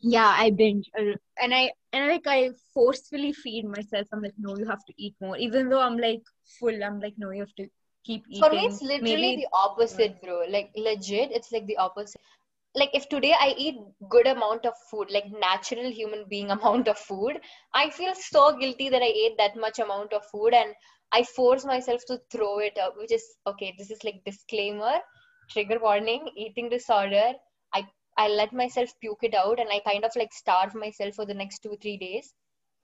Yeah, 0.01 0.27
I 0.27 0.49
binge, 0.51 0.89
Uh, 0.99 1.15
and 1.41 1.53
I 1.53 1.71
and 1.93 2.07
like 2.09 2.27
I 2.27 2.51
forcefully 2.73 3.31
feed 3.33 3.65
myself. 3.65 4.07
I'm 4.11 4.21
like, 4.21 4.33
no, 4.37 4.57
you 4.57 4.65
have 4.65 4.83
to 4.85 4.93
eat 4.97 5.15
more, 5.21 5.37
even 5.37 5.69
though 5.69 5.79
I'm 5.81 5.97
like 5.97 6.21
full. 6.59 6.83
I'm 6.83 6.99
like, 6.99 7.13
no, 7.17 7.31
you 7.31 7.39
have 7.41 7.55
to 7.55 7.67
keep 8.03 8.23
eating. 8.29 8.41
For 8.41 8.49
me, 8.49 8.61
it's 8.61 8.81
literally 8.81 9.31
Maybe 9.31 9.37
the 9.37 9.47
opposite, 9.53 10.21
bro. 10.21 10.43
Like 10.49 10.71
legit, 10.75 11.31
it's 11.31 11.51
like 11.51 11.65
the 11.67 11.77
opposite. 11.77 12.21
Like 12.75 12.89
if 12.93 13.07
today 13.09 13.33
I 13.39 13.53
eat 13.57 13.75
good 14.09 14.27
amount 14.27 14.65
of 14.65 14.73
food, 14.89 15.09
like 15.11 15.25
natural 15.31 15.89
human 15.91 16.25
being 16.29 16.51
amount 16.57 16.87
of 16.87 16.97
food, 16.97 17.39
I 17.73 17.89
feel 17.89 18.13
so 18.15 18.57
guilty 18.57 18.89
that 18.89 19.01
I 19.01 19.05
ate 19.25 19.37
that 19.37 19.55
much 19.55 19.79
amount 19.79 20.13
of 20.13 20.25
food 20.25 20.53
and 20.53 20.73
I 21.11 21.23
force 21.23 21.65
myself 21.65 22.01
to 22.07 22.19
throw 22.31 22.59
it 22.59 22.77
up, 22.77 22.95
which 22.97 23.11
is 23.11 23.25
okay. 23.47 23.73
This 23.77 23.91
is 23.91 24.03
like 24.03 24.23
disclaimer, 24.25 24.99
trigger 25.49 25.79
warning, 25.79 26.29
eating 26.35 26.69
disorder. 26.69 27.33
I 27.73 27.87
I 28.17 28.27
let 28.29 28.53
myself 28.53 28.93
puke 28.99 29.23
it 29.23 29.35
out 29.35 29.59
and 29.59 29.69
I 29.71 29.79
kind 29.79 30.03
of 30.05 30.15
like 30.15 30.33
starve 30.33 30.75
myself 30.75 31.15
for 31.15 31.25
the 31.25 31.33
next 31.33 31.59
two 31.59 31.77
three 31.81 31.97
days 31.97 32.33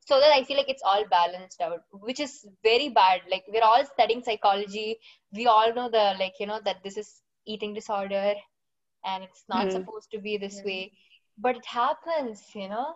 so 0.10 0.20
that 0.20 0.34
I 0.36 0.44
feel 0.44 0.58
like 0.58 0.70
it's 0.70 0.84
all 0.94 1.06
balanced 1.12 1.62
out, 1.62 1.84
which 2.10 2.20
is 2.20 2.48
very 2.63 2.89
bad. 2.89 3.22
Like 3.32 3.46
we're 3.48 3.63
all 3.72 3.86
studying 3.86 4.24
psychology. 4.24 5.00
We 5.34 5.48
all 5.48 5.74
know 5.74 5.89
the 5.89 6.06
like 6.20 6.39
you 6.39 6.48
know 6.48 6.60
that 6.66 6.84
this 6.84 6.98
is 6.98 7.24
eating 7.46 7.74
disorder, 7.75 8.34
and 9.06 9.24
it's 9.24 9.46
not 9.50 9.72
Hmm. 9.72 9.78
supposed 9.78 10.12
to 10.12 10.20
be 10.20 10.38
this 10.38 10.62
Yeah. 10.62 10.70
way, 10.72 10.92
but 11.48 11.58
it 11.58 11.66
happens. 11.66 12.44
You 12.56 12.70
know. 12.70 12.96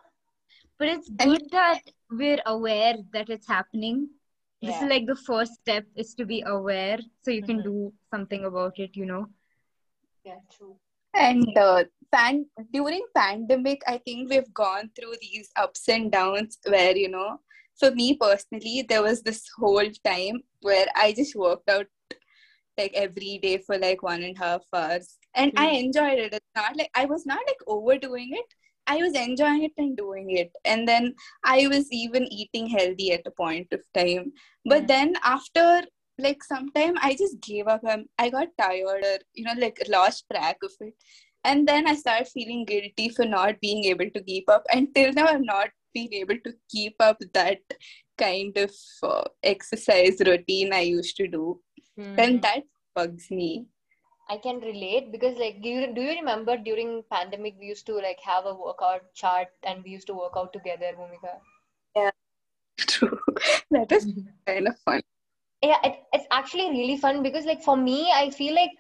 But 0.79 0.89
it's 0.89 1.10
good 1.10 1.50
that 1.51 1.82
we're 2.12 2.41
aware 2.46 2.98
that 3.13 3.29
it's 3.29 3.48
happening. 3.48 4.10
This 4.62 4.75
is 4.82 4.89
like 4.89 5.08
the 5.08 5.15
first 5.15 5.53
step 5.55 5.86
is 5.96 6.15
to 6.15 6.25
be 6.25 6.41
aware 6.46 7.00
so 7.24 7.32
you 7.32 7.43
can 7.43 7.58
Mhm. 7.58 7.63
do 7.63 7.93
something 8.12 8.46
about 8.46 8.79
it, 8.79 8.96
you 8.96 9.05
know. 9.05 9.27
Yeah. 10.25 10.39
True. 10.50 10.79
And 11.13 11.58
uh, 11.58 11.86
pan- 12.12 12.48
during 12.72 13.03
pandemic, 13.15 13.82
I 13.88 13.98
think 14.00 14.29
we've 14.29 14.53
gone 14.53 14.89
through 14.96 15.15
these 15.22 15.50
ups 15.55 15.88
and 15.89 16.12
downs 16.12 16.58
where, 16.67 16.96
you 16.96 17.10
know, 17.10 17.39
for 17.79 17.91
me 17.91 18.17
personally, 18.17 18.86
there 18.88 19.01
was 19.03 19.22
this 19.22 19.48
whole 19.58 19.89
time 20.03 20.41
where 20.62 20.86
I 20.96 21.13
just 21.13 21.36
worked 21.36 21.70
out 21.70 21.88
like 22.77 22.93
every 22.96 23.39
day 23.41 23.58
for 23.60 23.77
like 23.77 24.03
one 24.03 24.24
and 24.24 24.36
a 24.38 24.39
half 24.39 24.62
hours. 24.74 25.17
And 25.36 25.53
I 25.58 25.70
enjoyed 25.70 26.20
it. 26.20 26.34
It's 26.34 26.46
not 26.55 26.75
like 26.77 26.89
I 26.96 27.05
was 27.05 27.25
not 27.25 27.39
like 27.48 27.58
overdoing 27.67 28.29
it. 28.32 28.46
I 28.88 28.98
was 28.98 29.13
enjoying 29.15 29.63
it 29.63 29.72
and 29.77 29.96
doing 29.98 30.32
it. 30.32 30.51
And 30.65 30.88
then 30.88 31.15
I 31.46 31.67
was 31.67 31.88
even 31.91 32.24
eating 32.32 32.67
healthy 32.67 33.12
at 33.13 33.22
a 33.25 33.32
point 33.32 33.67
of 33.72 33.82
time. 33.93 34.34
But 34.65 34.84
Mhm. 34.84 34.88
then 34.88 35.13
after 35.24 35.84
like 36.20 36.43
sometime 36.43 36.96
I 37.01 37.15
just 37.15 37.39
gave 37.41 37.67
up. 37.67 37.82
i 37.86 38.03
I 38.17 38.29
got 38.29 38.50
tired 38.60 39.03
or 39.03 39.17
you 39.34 39.46
know 39.46 39.53
like 39.58 39.77
lost 39.89 40.25
track 40.32 40.58
of 40.63 40.72
it. 40.82 40.93
And 41.43 41.67
then 41.67 41.88
I 41.88 41.96
started 41.96 42.27
feeling 42.27 42.63
guilty 42.65 43.10
for 43.10 43.25
not 43.25 43.60
being 43.60 43.84
able 43.86 44.10
to 44.10 44.24
keep 44.24 44.50
up. 44.50 44.63
Until 44.72 45.12
now, 45.12 45.25
I'm 45.27 45.43
not 45.43 45.70
being 45.93 46.13
able 46.13 46.38
to 46.46 46.53
keep 46.70 46.96
up 47.00 47.17
that 47.34 47.60
kind 48.17 48.58
of 48.58 48.72
uh, 49.03 49.24
exercise 49.43 50.22
routine 50.25 50.74
I 50.74 50.82
used 50.82 51.17
to 51.17 51.27
do. 51.27 51.60
Mhm. 52.00 52.15
And 52.17 52.41
that 52.43 52.63
bugs 52.96 53.29
me. 53.29 53.67
I 54.29 54.38
can 54.38 54.62
relate 54.62 55.12
because 55.12 55.38
like 55.38 55.62
do 55.62 55.70
you, 55.70 55.93
do 55.93 56.01
you 56.01 56.12
remember 56.12 56.58
during 56.58 57.03
pandemic 57.12 57.55
we 57.60 57.65
used 57.67 57.86
to 57.88 57.96
like 57.96 58.20
have 58.22 58.46
a 58.46 58.53
workout 58.55 59.13
chart 59.13 59.50
and 59.63 59.84
we 59.84 59.91
used 59.91 60.08
to 60.08 60.13
work 60.13 60.34
out 60.38 60.53
together, 60.53 60.93
Bhumika? 60.98 61.34
Yeah, 61.96 62.12
true. 62.77 63.20
that 63.72 63.91
was 63.91 64.08
kind 64.46 64.67
of 64.70 64.79
fun. 64.79 65.01
Yeah 65.63 65.79
it, 65.84 65.96
it's 66.13 66.27
actually 66.32 66.70
really 66.72 66.98
fun 66.98 67.24
because 67.24 67.46
like 67.46 67.63
for 67.63 67.77
me 67.77 68.12
i 68.13 68.29
feel 68.32 68.55
like 68.55 68.72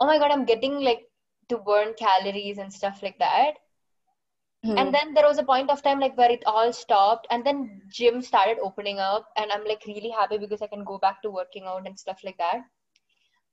oh 0.00 0.06
my 0.06 0.18
god 0.18 0.30
i'm 0.30 0.44
getting 0.44 0.80
like 0.80 1.02
to 1.48 1.58
burn 1.58 1.94
calories 1.98 2.58
and 2.58 2.72
stuff 2.72 3.02
like 3.02 3.18
that 3.18 3.54
Hmm. 4.64 4.92
and 4.92 4.94
then 4.94 5.14
there 5.14 5.26
was 5.26 5.38
a 5.38 5.44
point 5.44 5.70
of 5.70 5.82
time 5.82 5.98
like 6.00 6.16
where 6.16 6.30
it 6.30 6.42
all 6.46 6.72
stopped 6.72 7.26
and 7.30 7.44
then 7.46 7.80
gym 7.88 8.20
started 8.22 8.58
opening 8.62 8.98
up 8.98 9.28
and 9.36 9.50
i'm 9.52 9.64
like 9.64 9.82
really 9.86 10.10
happy 10.10 10.38
because 10.38 10.62
i 10.62 10.66
can 10.66 10.84
go 10.84 10.98
back 10.98 11.22
to 11.22 11.30
working 11.30 11.64
out 11.66 11.86
and 11.86 11.98
stuff 11.98 12.20
like 12.24 12.36
that 12.38 12.62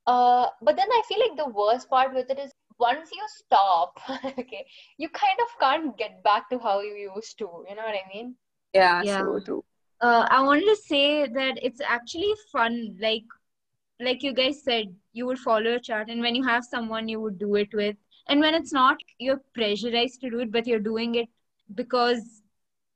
uh 0.08 0.48
but 0.62 0.76
then 0.78 0.90
i 0.92 1.02
feel 1.08 1.20
like 1.20 1.38
the 1.38 1.50
worst 1.60 1.90
part 1.90 2.14
with 2.14 2.30
it 2.30 2.40
is 2.40 2.52
once 2.80 3.10
you 3.14 3.26
stop 3.38 4.00
okay 4.26 4.66
you 4.98 5.10
kind 5.10 5.40
of 5.46 5.60
can't 5.60 5.98
get 5.98 6.24
back 6.24 6.50
to 6.50 6.60
how 6.60 6.82
you 6.82 7.12
used 7.16 7.38
to 7.38 7.50
you 7.70 7.76
know 7.76 7.84
what 7.84 7.96
i 8.04 8.08
mean 8.14 8.36
yeah, 8.74 9.04
Yeah. 9.04 9.06
so 9.06 9.40
true. 9.40 9.64
Uh, 10.02 10.26
I 10.30 10.42
wanted 10.42 10.66
to 10.66 10.76
say 10.76 11.28
that 11.28 11.60
it's 11.62 11.82
actually 11.82 12.34
fun. 12.52 12.98
Like, 13.02 13.24
like 14.00 14.24
you 14.24 14.34
guys 14.34 14.64
said, 14.64 14.96
you 15.14 15.26
would 15.26 15.40
follow 15.40 15.76
a 15.76 15.80
chart, 15.80 16.10
and 16.10 16.22
when 16.22 16.36
you 16.36 16.44
have 16.44 16.64
someone 16.64 17.10
you 17.10 17.20
would 17.20 17.38
do 17.38 17.56
it 17.56 17.74
with, 17.74 17.96
and 18.28 18.40
when 18.40 18.54
it's 18.54 18.72
not, 18.72 18.98
you're 19.18 19.42
pressurized 19.54 20.22
to 20.22 20.30
do 20.30 20.40
it, 20.40 20.52
but 20.52 20.68
you're 20.68 20.80
doing 20.80 21.16
it 21.16 21.28
because 21.76 22.42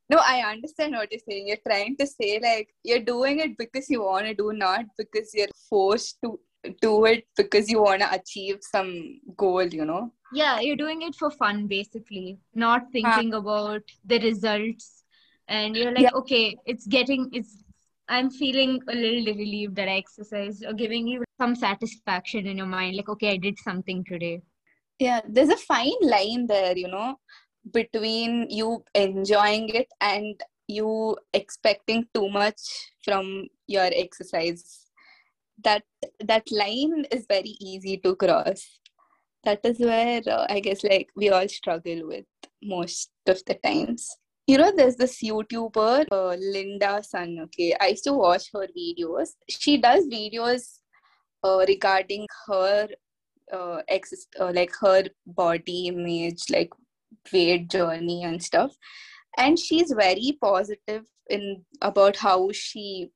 No, 0.09 0.17
I 0.17 0.41
understand 0.51 0.93
what 0.93 1.11
you're 1.11 1.21
saying. 1.27 1.47
You're 1.47 1.57
trying 1.67 1.95
to 1.97 2.05
say 2.05 2.39
like 2.41 2.69
you're 2.83 2.99
doing 2.99 3.39
it 3.39 3.57
because 3.57 3.89
you 3.89 4.01
want 4.03 4.25
to 4.27 4.33
do, 4.35 4.51
not 4.53 4.85
because 4.97 5.33
you're 5.33 5.47
forced 5.69 6.19
to 6.21 6.39
do 6.81 7.05
it 7.05 7.25
because 7.37 7.69
you 7.69 7.81
want 7.81 8.01
to 8.01 8.13
achieve 8.13 8.59
some 8.61 9.19
goal, 9.37 9.65
you 9.65 9.85
know? 9.85 10.11
yeah, 10.31 10.59
you're 10.59 10.75
doing 10.75 11.01
it 11.03 11.15
for 11.15 11.29
fun, 11.29 11.67
basically, 11.67 12.39
not 12.55 12.91
thinking 12.91 13.33
about 13.33 13.83
the 14.05 14.19
results. 14.19 15.02
And 15.47 15.75
you're 15.75 15.91
like, 15.91 16.13
okay, 16.13 16.57
it's 16.65 16.87
getting, 16.87 17.29
it's, 17.33 17.63
I'm 18.07 18.29
feeling 18.29 18.81
a 18.89 18.95
little 18.95 19.33
relieved 19.35 19.75
that 19.75 19.89
I 19.89 19.97
exercised, 19.97 20.65
or 20.65 20.73
giving 20.73 21.07
you 21.07 21.23
some 21.39 21.55
satisfaction 21.55 22.47
in 22.47 22.57
your 22.57 22.67
mind, 22.67 22.95
like, 22.95 23.09
okay, 23.09 23.31
I 23.31 23.37
did 23.37 23.57
something 23.59 24.03
today. 24.05 24.41
Yeah, 24.99 25.21
there's 25.27 25.49
a 25.49 25.57
fine 25.57 26.01
line 26.01 26.47
there, 26.47 26.77
you 26.77 26.87
know, 26.87 27.19
between 27.71 28.49
you 28.49 28.83
enjoying 28.93 29.69
it 29.69 29.87
and 29.99 30.39
you 30.67 31.17
expecting 31.33 32.05
too 32.13 32.29
much 32.29 32.61
from 33.03 33.47
your 33.67 33.89
exercise. 33.93 34.85
That 35.63 35.83
that 36.19 36.49
line 36.51 37.05
is 37.11 37.25
very 37.27 37.55
easy 37.59 37.97
to 37.97 38.15
cross. 38.15 38.79
That 39.43 39.59
is 39.63 39.79
where 39.79 40.21
uh, 40.27 40.45
I 40.49 40.59
guess 40.59 40.83
like 40.83 41.09
we 41.15 41.29
all 41.29 41.47
struggle 41.47 42.07
with 42.07 42.25
most 42.61 43.11
of 43.27 43.43
the 43.45 43.55
times. 43.55 44.09
You 44.45 44.57
know, 44.57 44.73
there's 44.75 44.97
this 44.97 45.21
YouTuber, 45.23 46.07
uh, 46.11 46.35
Linda 46.35 47.01
Sun. 47.01 47.39
Okay, 47.43 47.75
I 47.79 47.87
used 47.87 48.03
to 48.03 48.13
watch 48.13 48.51
her 48.53 48.67
videos. 48.77 49.29
She 49.49 49.77
does 49.77 50.05
videos 50.07 50.79
uh, 51.43 51.63
regarding 51.67 52.27
her 52.47 52.89
uh, 53.51 53.81
ex- 53.87 54.27
uh, 54.39 54.51
like 54.53 54.71
her 54.81 55.05
body 55.25 55.87
image, 55.87 56.43
like 56.49 56.71
weight 57.31 57.69
journey 57.69 58.23
and 58.23 58.43
stuff. 58.43 58.75
And 59.37 59.57
she's 59.57 59.91
very 59.91 60.37
positive 60.41 61.05
in 61.29 61.63
about 61.81 62.17
how 62.17 62.51
she 62.51 63.11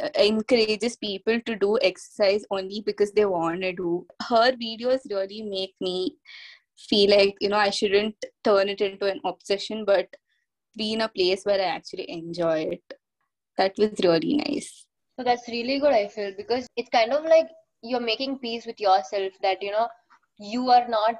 uh, 0.00 0.08
encourages 0.14 0.96
people 0.96 1.40
to 1.40 1.56
do 1.56 1.78
exercise 1.82 2.44
only 2.50 2.82
because 2.86 3.12
they 3.12 3.24
want 3.24 3.62
to 3.62 3.72
do. 3.72 4.06
Her 4.28 4.52
videos 4.52 5.00
really 5.10 5.42
make 5.42 5.74
me 5.80 6.16
feel 6.76 7.10
like 7.10 7.36
you 7.40 7.48
know 7.48 7.56
I 7.56 7.70
shouldn't 7.70 8.16
turn 8.42 8.68
it 8.68 8.80
into 8.80 9.06
an 9.06 9.20
obsession, 9.24 9.84
but 9.84 10.08
be 10.76 10.92
in 10.92 11.00
a 11.02 11.08
place 11.08 11.44
where 11.44 11.60
I 11.60 11.64
actually 11.64 12.10
enjoy 12.10 12.60
it. 12.72 12.94
That 13.56 13.74
was 13.78 13.92
really 14.02 14.36
nice. 14.36 14.86
So 15.18 15.24
that's 15.24 15.48
really 15.48 15.78
good, 15.78 15.92
I 15.92 16.08
feel, 16.08 16.32
because 16.36 16.66
it's 16.76 16.90
kind 16.90 17.12
of 17.12 17.24
like 17.24 17.48
you're 17.82 18.00
making 18.00 18.38
peace 18.38 18.66
with 18.66 18.80
yourself 18.80 19.32
that, 19.42 19.62
you 19.62 19.70
know, 19.70 19.88
you 20.38 20.70
are 20.70 20.88
not, 20.88 21.16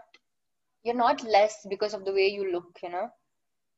you're 0.82 0.96
not 0.96 1.22
less 1.22 1.64
because 1.70 1.94
of 1.94 2.04
the 2.04 2.12
way 2.12 2.26
you 2.26 2.50
look, 2.52 2.78
you 2.82 2.90
know. 2.90 3.08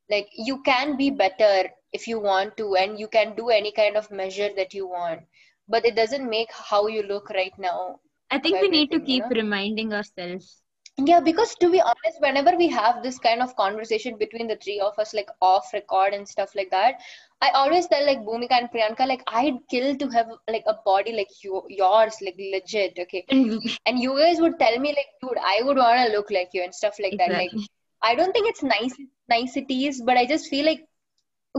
Like 0.09 0.28
you 0.37 0.62
can 0.62 0.97
be 0.97 1.11
better 1.11 1.68
if 1.92 2.06
you 2.06 2.21
want 2.21 2.56
to, 2.56 2.76
and 2.76 2.99
you 2.99 3.09
can 3.09 3.35
do 3.37 3.50
any 3.50 3.73
kind 3.73 3.97
of 3.97 4.11
measure 4.11 4.50
that 4.56 4.73
you 4.73 4.87
want, 4.88 5.21
but 5.68 5.85
it 5.85 5.97
doesn't 5.97 6.28
make 6.30 6.49
how 6.52 6.87
you 6.87 7.02
look 7.02 7.28
right 7.30 7.52
now. 7.59 8.00
I 8.30 8.38
think 8.38 8.62
we 8.62 8.68
need 8.68 8.90
to 8.92 8.97
Everything, 8.97 9.00
you 9.00 9.06
keep 9.06 9.30
know? 9.30 9.42
reminding 9.42 9.92
ourselves. 9.92 10.62
Yeah, 10.98 11.20
because 11.20 11.54
to 11.56 11.70
be 11.70 11.80
honest, 11.80 12.20
whenever 12.20 12.56
we 12.56 12.68
have 12.68 13.02
this 13.02 13.18
kind 13.18 13.42
of 13.42 13.54
conversation 13.56 14.16
between 14.16 14.46
the 14.46 14.56
three 14.56 14.80
of 14.80 14.98
us, 14.98 15.12
like 15.12 15.28
off 15.42 15.72
record 15.74 16.14
and 16.14 16.26
stuff 16.26 16.54
like 16.54 16.70
that, 16.70 17.00
I 17.42 17.50
always 17.50 17.86
tell 17.86 18.06
like 18.06 18.20
Bhumika 18.20 18.52
and 18.52 18.70
Priyanka, 18.70 19.06
like 19.06 19.22
I'd 19.26 19.58
kill 19.70 19.94
to 19.96 20.08
have 20.08 20.28
like 20.48 20.64
a 20.66 20.74
body 20.86 21.12
like 21.12 21.28
you, 21.44 21.62
yours, 21.68 22.16
like 22.22 22.36
legit, 22.38 22.98
okay. 22.98 23.24
And 23.28 23.46
mm-hmm. 23.50 23.74
And 23.84 23.98
you 23.98 24.18
guys 24.18 24.40
would 24.40 24.58
tell 24.58 24.78
me 24.78 24.88
like, 24.88 25.08
dude, 25.20 25.38
I 25.38 25.60
would 25.62 25.76
want 25.76 26.06
to 26.06 26.16
look 26.16 26.30
like 26.30 26.50
you 26.54 26.62
and 26.62 26.74
stuff 26.74 26.96
like 26.98 27.18
that. 27.18 27.30
Like. 27.30 27.50
I 28.02 28.14
don't 28.14 28.32
think 28.32 28.48
it's 28.48 28.62
nice 28.62 28.94
niceties, 29.28 30.02
but 30.02 30.16
I 30.16 30.26
just 30.26 30.48
feel 30.48 30.64
like, 30.64 30.86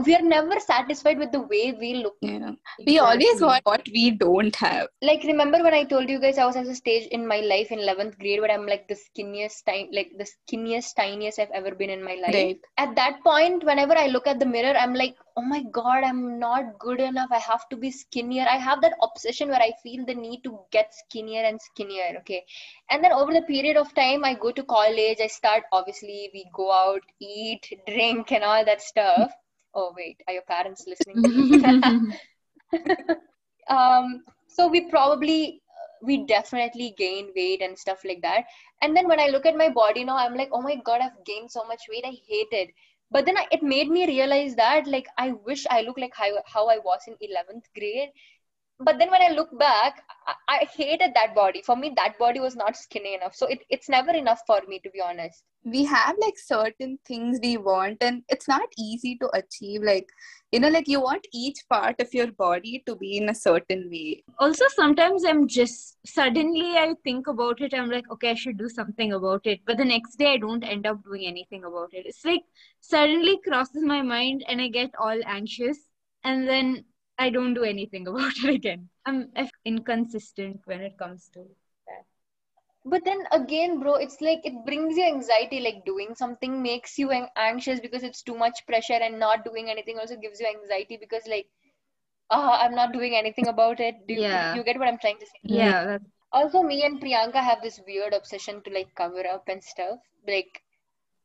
we 0.04 0.14
are 0.14 0.22
never 0.22 0.60
satisfied 0.60 1.18
with 1.18 1.32
the 1.32 1.40
way 1.40 1.72
we 1.72 1.94
look. 1.94 2.16
Yeah. 2.20 2.52
We 2.86 2.98
always 3.00 3.40
want 3.40 3.64
what 3.64 3.86
we 3.92 4.12
don't 4.12 4.54
have. 4.56 4.86
Like 5.02 5.24
remember 5.24 5.62
when 5.62 5.74
I 5.74 5.82
told 5.84 6.08
you 6.08 6.20
guys 6.20 6.38
I 6.38 6.46
was 6.46 6.56
at 6.56 6.66
a 6.66 6.74
stage 6.74 7.08
in 7.08 7.26
my 7.26 7.40
life 7.40 7.72
in 7.72 7.80
eleventh 7.80 8.18
grade 8.18 8.40
where 8.40 8.50
I'm 8.50 8.66
like 8.66 8.86
the 8.86 8.94
skinniest, 8.94 9.64
tiny, 9.66 9.88
like 9.92 10.12
the 10.16 10.26
skinniest, 10.26 10.94
tiniest 10.94 11.40
I've 11.40 11.50
ever 11.50 11.74
been 11.74 11.90
in 11.90 12.02
my 12.02 12.14
life. 12.14 12.34
Right. 12.34 12.60
At 12.76 12.94
that 12.94 13.24
point, 13.24 13.64
whenever 13.64 13.94
I 13.94 14.06
look 14.06 14.28
at 14.28 14.38
the 14.38 14.46
mirror, 14.46 14.76
I'm 14.78 14.94
like, 14.94 15.16
oh 15.36 15.42
my 15.42 15.64
god, 15.72 16.04
I'm 16.04 16.38
not 16.38 16.78
good 16.78 17.00
enough. 17.00 17.30
I 17.32 17.38
have 17.38 17.68
to 17.70 17.76
be 17.76 17.90
skinnier. 17.90 18.46
I 18.48 18.56
have 18.56 18.80
that 18.82 18.94
obsession 19.02 19.48
where 19.48 19.62
I 19.62 19.72
feel 19.82 20.06
the 20.06 20.14
need 20.14 20.42
to 20.44 20.60
get 20.70 20.94
skinnier 20.94 21.42
and 21.42 21.60
skinnier. 21.60 22.18
Okay, 22.18 22.44
and 22.90 23.02
then 23.02 23.12
over 23.12 23.32
the 23.32 23.42
period 23.42 23.76
of 23.76 23.92
time, 23.94 24.24
I 24.24 24.34
go 24.34 24.52
to 24.52 24.62
college. 24.62 25.18
I 25.20 25.26
start 25.26 25.64
obviously 25.72 26.30
we 26.32 26.46
go 26.54 26.70
out, 26.70 27.02
eat, 27.20 27.68
drink, 27.88 28.30
and 28.30 28.44
all 28.44 28.64
that 28.64 28.80
stuff 28.80 29.32
oh 29.80 29.92
wait 29.96 30.20
are 30.26 30.34
your 30.34 30.46
parents 30.50 30.84
listening 30.92 32.12
um 33.78 34.22
so 34.56 34.66
we 34.74 34.80
probably 34.90 35.62
we 36.02 36.24
definitely 36.26 36.94
gain 36.96 37.30
weight 37.34 37.62
and 37.62 37.78
stuff 37.78 38.04
like 38.04 38.22
that. 38.22 38.44
And 38.82 38.96
then 38.96 39.08
when 39.08 39.20
i 39.20 39.28
look 39.28 39.46
at 39.46 39.56
my 39.56 39.68
body 39.68 40.04
now 40.04 40.16
i'm 40.16 40.36
like 40.36 40.50
oh 40.52 40.62
my 40.62 40.76
god 40.84 41.00
i've 41.00 41.24
gained 41.24 41.50
so 41.50 41.64
much 41.64 41.82
weight. 41.90 42.04
I 42.04 42.14
hate 42.28 42.52
it. 42.52 42.70
But 43.10 43.24
then 43.24 43.38
I, 43.38 43.46
it 43.50 43.62
made 43.62 43.88
me 43.88 44.06
realize 44.06 44.54
that 44.56 44.86
like 44.86 45.06
i 45.16 45.32
wish 45.46 45.66
i 45.70 45.80
look 45.80 45.98
like 45.98 46.14
how, 46.14 46.28
how 46.44 46.68
i 46.68 46.78
was 46.78 47.00
in 47.06 47.14
11th 47.14 47.64
grade 47.76 48.10
but 48.80 48.98
then 48.98 49.10
when 49.10 49.22
I 49.22 49.30
look 49.34 49.56
back, 49.58 50.04
I, 50.26 50.34
I, 50.48 50.68
hated 50.72 51.12
that 51.14 51.34
body. 51.34 51.62
For 51.62 51.74
me, 51.74 51.92
that 51.96 52.16
body 52.16 52.38
was 52.38 52.54
not 52.54 52.76
skinny 52.76 53.14
enough. 53.14 53.34
So 53.34 53.46
it, 53.46 53.60
it's 53.68 53.88
never 53.88 54.12
enough 54.12 54.40
for 54.46 54.60
me, 54.68 54.78
to 54.80 54.90
be 54.90 55.00
honest. 55.00 55.42
We 55.64 55.84
have 55.86 56.14
like 56.20 56.38
certain 56.38 56.98
things 57.04 57.40
we 57.42 57.56
want, 57.56 57.98
and 58.00 58.22
it's 58.28 58.46
not 58.46 58.68
easy 58.78 59.16
to 59.16 59.28
achieve. 59.34 59.82
Like, 59.82 60.08
you 60.52 60.60
know, 60.60 60.68
like 60.68 60.86
you 60.86 61.00
want 61.00 61.26
each 61.32 61.58
part 61.68 62.00
of 62.00 62.14
your 62.14 62.30
body 62.30 62.84
to 62.86 62.94
be 62.94 63.16
in 63.16 63.28
a 63.28 63.34
certain 63.34 63.88
way. 63.90 64.22
Also, 64.38 64.64
sometimes 64.68 65.24
I'm 65.24 65.48
just 65.48 65.96
suddenly 66.06 66.76
I 66.76 66.94
think 67.02 67.26
about 67.26 67.60
it. 67.60 67.74
I'm 67.74 67.90
like, 67.90 68.08
okay, 68.12 68.30
I 68.30 68.34
should 68.34 68.58
do 68.58 68.68
something 68.68 69.12
about 69.12 69.44
it. 69.44 69.60
But 69.66 69.78
the 69.78 69.84
next 69.84 70.16
day, 70.16 70.34
I 70.34 70.36
don't 70.36 70.62
end 70.62 70.86
up 70.86 71.02
doing 71.02 71.26
anything 71.26 71.64
about 71.64 71.92
it. 71.92 72.06
It's 72.06 72.24
like 72.24 72.42
suddenly 72.80 73.40
crosses 73.44 73.82
my 73.82 74.02
mind, 74.02 74.44
and 74.46 74.60
I 74.60 74.68
get 74.68 74.90
all 75.00 75.18
anxious. 75.26 75.78
And 76.22 76.48
then 76.48 76.84
I 77.18 77.30
don't 77.30 77.54
do 77.54 77.64
anything 77.64 78.06
about 78.12 78.32
it 78.36 78.54
again. 78.54 78.88
I'm 79.04 79.30
inconsistent 79.64 80.60
when 80.64 80.80
it 80.80 80.96
comes 80.98 81.28
to 81.34 81.40
that. 81.40 82.04
But 82.84 83.04
then 83.04 83.24
again, 83.32 83.80
bro, 83.80 83.94
it's 83.94 84.20
like 84.20 84.40
it 84.44 84.64
brings 84.64 84.96
you 84.96 85.04
anxiety. 85.04 85.60
Like 85.60 85.84
doing 85.84 86.14
something 86.14 86.62
makes 86.62 86.98
you 86.98 87.10
anxious 87.36 87.80
because 87.80 88.02
it's 88.02 88.22
too 88.22 88.36
much 88.36 88.66
pressure, 88.66 89.00
and 89.08 89.18
not 89.18 89.44
doing 89.44 89.68
anything 89.68 89.98
also 89.98 90.16
gives 90.16 90.40
you 90.40 90.46
anxiety 90.46 90.96
because, 90.96 91.22
like, 91.26 91.48
uh, 92.30 92.56
I'm 92.60 92.74
not 92.74 92.92
doing 92.92 93.14
anything 93.14 93.48
about 93.48 93.80
it. 93.80 94.06
Do 94.06 94.14
yeah. 94.14 94.52
you, 94.52 94.60
you 94.60 94.64
get 94.64 94.78
what 94.78 94.88
I'm 94.88 94.98
trying 94.98 95.18
to 95.18 95.26
say? 95.26 95.40
Yeah. 95.42 95.98
Also, 96.30 96.62
me 96.62 96.84
and 96.84 97.00
Priyanka 97.00 97.42
have 97.42 97.62
this 97.62 97.80
weird 97.86 98.12
obsession 98.12 98.62
to 98.62 98.70
like 98.70 98.94
cover 98.94 99.26
up 99.26 99.48
and 99.48 99.62
stuff. 99.64 99.98
Like, 100.26 100.62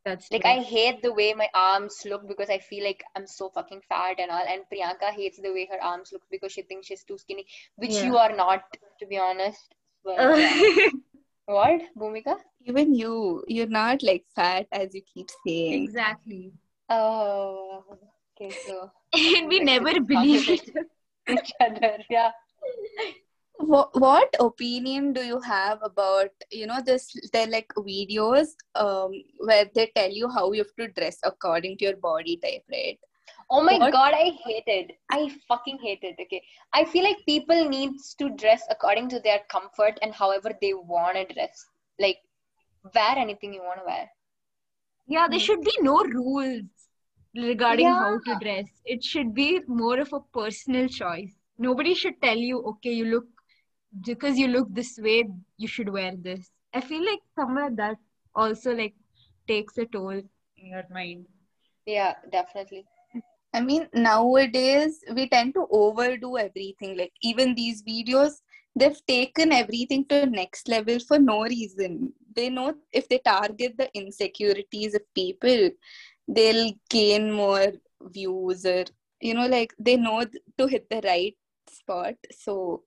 that's 0.05 0.31
like 0.31 0.41
true. 0.41 0.51
I 0.51 0.59
hate 0.61 1.01
the 1.01 1.13
way 1.13 1.33
my 1.33 1.47
arms 1.53 2.01
look 2.05 2.27
because 2.27 2.49
I 2.49 2.59
feel 2.59 2.83
like 2.83 3.03
I'm 3.15 3.27
so 3.27 3.49
fucking 3.49 3.81
fat 3.87 4.19
and 4.19 4.31
all. 4.31 4.45
And 4.47 4.63
Priyanka 4.71 5.11
hates 5.11 5.39
the 5.41 5.51
way 5.51 5.67
her 5.71 5.81
arms 5.83 6.09
look 6.11 6.23
because 6.31 6.51
she 6.51 6.61
thinks 6.63 6.87
she's 6.87 7.03
too 7.03 7.17
skinny, 7.17 7.45
which 7.75 7.91
Yeah. 7.91 8.05
you 8.05 8.17
are 8.17 8.35
not, 8.35 8.63
to 8.99 9.05
be 9.05 9.17
honest. 9.17 9.73
But, 10.03 10.17
yeah. 10.39 10.89
what, 11.45 11.81
Bhumika? 11.97 12.37
Even 12.65 12.93
you, 12.93 13.43
you're 13.47 13.67
not 13.67 14.03
like 14.03 14.25
fat 14.35 14.67
as 14.71 14.93
you 14.93 15.01
keep 15.13 15.29
saying. 15.45 15.83
exactly. 15.83 16.51
Oh, 16.89 17.83
okay. 18.41 18.51
So 18.67 18.91
And 19.13 19.47
we 19.53 19.59
Like, 19.59 19.65
never 19.65 19.99
believe 20.01 20.49
each 20.49 21.51
other, 21.61 21.97
yeah. 22.09 22.31
What, 23.65 23.99
what 23.99 24.35
opinion 24.39 25.13
do 25.13 25.21
you 25.23 25.39
have 25.41 25.79
about 25.83 26.29
you 26.51 26.67
know 26.67 26.81
this? 26.85 27.07
They're 27.31 27.47
like 27.47 27.73
videos 27.77 28.47
um 28.75 29.11
where 29.39 29.65
they 29.75 29.91
tell 29.95 30.11
you 30.11 30.29
how 30.29 30.51
you 30.51 30.63
have 30.63 30.75
to 30.79 30.87
dress 30.99 31.17
according 31.23 31.77
to 31.77 31.85
your 31.85 31.97
body 31.97 32.37
type, 32.43 32.63
right? 32.71 32.99
Oh 33.49 33.61
my 33.63 33.77
What? 33.77 33.91
god, 33.91 34.13
I 34.13 34.31
hate 34.45 34.67
it. 34.67 34.91
I 35.11 35.31
fucking 35.47 35.79
hate 35.81 36.03
it. 36.03 36.15
Okay. 36.19 36.41
I 36.73 36.83
feel 36.85 37.03
like 37.03 37.17
people 37.25 37.69
needs 37.69 38.13
to 38.15 38.29
dress 38.31 38.63
according 38.69 39.09
to 39.09 39.19
their 39.19 39.39
comfort 39.49 39.99
and 40.01 40.13
however 40.13 40.51
they 40.61 40.73
want 40.73 41.15
to 41.15 41.33
dress. 41.33 41.65
Like 41.99 42.17
wear 42.95 43.15
anything 43.17 43.53
you 43.53 43.61
want 43.61 43.79
to 43.79 43.85
wear. 43.85 44.09
Yeah, 45.07 45.27
there 45.27 45.39
should 45.39 45.61
be 45.61 45.77
no 45.81 46.03
rules 46.03 46.63
regarding 47.35 47.87
how 47.87 48.19
to 48.25 48.35
dress. 48.39 48.65
It 48.85 49.03
should 49.03 49.33
be 49.33 49.61
more 49.67 49.99
of 49.99 50.11
a 50.13 50.19
personal 50.33 50.87
choice. 50.87 51.33
Nobody 51.57 51.93
should 51.93 52.21
tell 52.21 52.37
you, 52.37 52.59
okay, 52.71 52.93
you 52.93 53.05
look 53.05 53.25
because 54.01 54.37
you 54.37 54.47
look 54.47 54.73
this 54.73 54.97
way, 54.97 55.23
you 55.57 55.67
should 55.67 55.89
wear 55.89 56.13
this. 56.15 56.51
I 56.73 56.81
feel 56.81 57.05
like 57.05 57.19
somewhere 57.35 57.69
that 57.75 57.97
also 58.35 58.73
like 58.73 58.95
takes 59.47 59.77
a 59.77 59.85
toll 59.85 60.11
in 60.57 60.67
your 60.67 60.83
mind. 60.91 61.27
Yeah, 61.85 62.15
definitely. 62.31 62.85
I 63.53 63.61
mean, 63.61 63.87
nowadays 63.93 65.03
we 65.13 65.29
tend 65.29 65.53
to 65.55 65.67
overdo 65.69 66.37
everything. 66.37 66.97
Like 66.97 67.13
even 67.21 67.53
these 67.55 67.83
videos, 67.83 68.41
they've 68.75 69.05
taken 69.05 69.51
everything 69.51 70.05
to 70.05 70.25
next 70.25 70.67
level 70.67 70.99
for 70.99 71.19
no 71.19 71.43
reason. 71.43 72.13
They 72.35 72.49
know 72.49 72.73
if 72.91 73.07
they 73.07 73.19
target 73.19 73.77
the 73.77 73.89
insecurities 73.93 74.95
of 74.95 75.01
people, 75.13 75.69
they'll 76.27 76.73
gain 76.89 77.31
more 77.31 77.73
views 78.01 78.65
or 78.65 78.85
you 79.21 79.33
know, 79.33 79.47
like 79.47 79.73
they 79.79 79.95
know 79.95 80.25
to 80.57 80.67
hit 80.67 80.89
the 80.89 81.01
right 81.03 81.35
spot, 81.69 82.15
so 82.31 82.83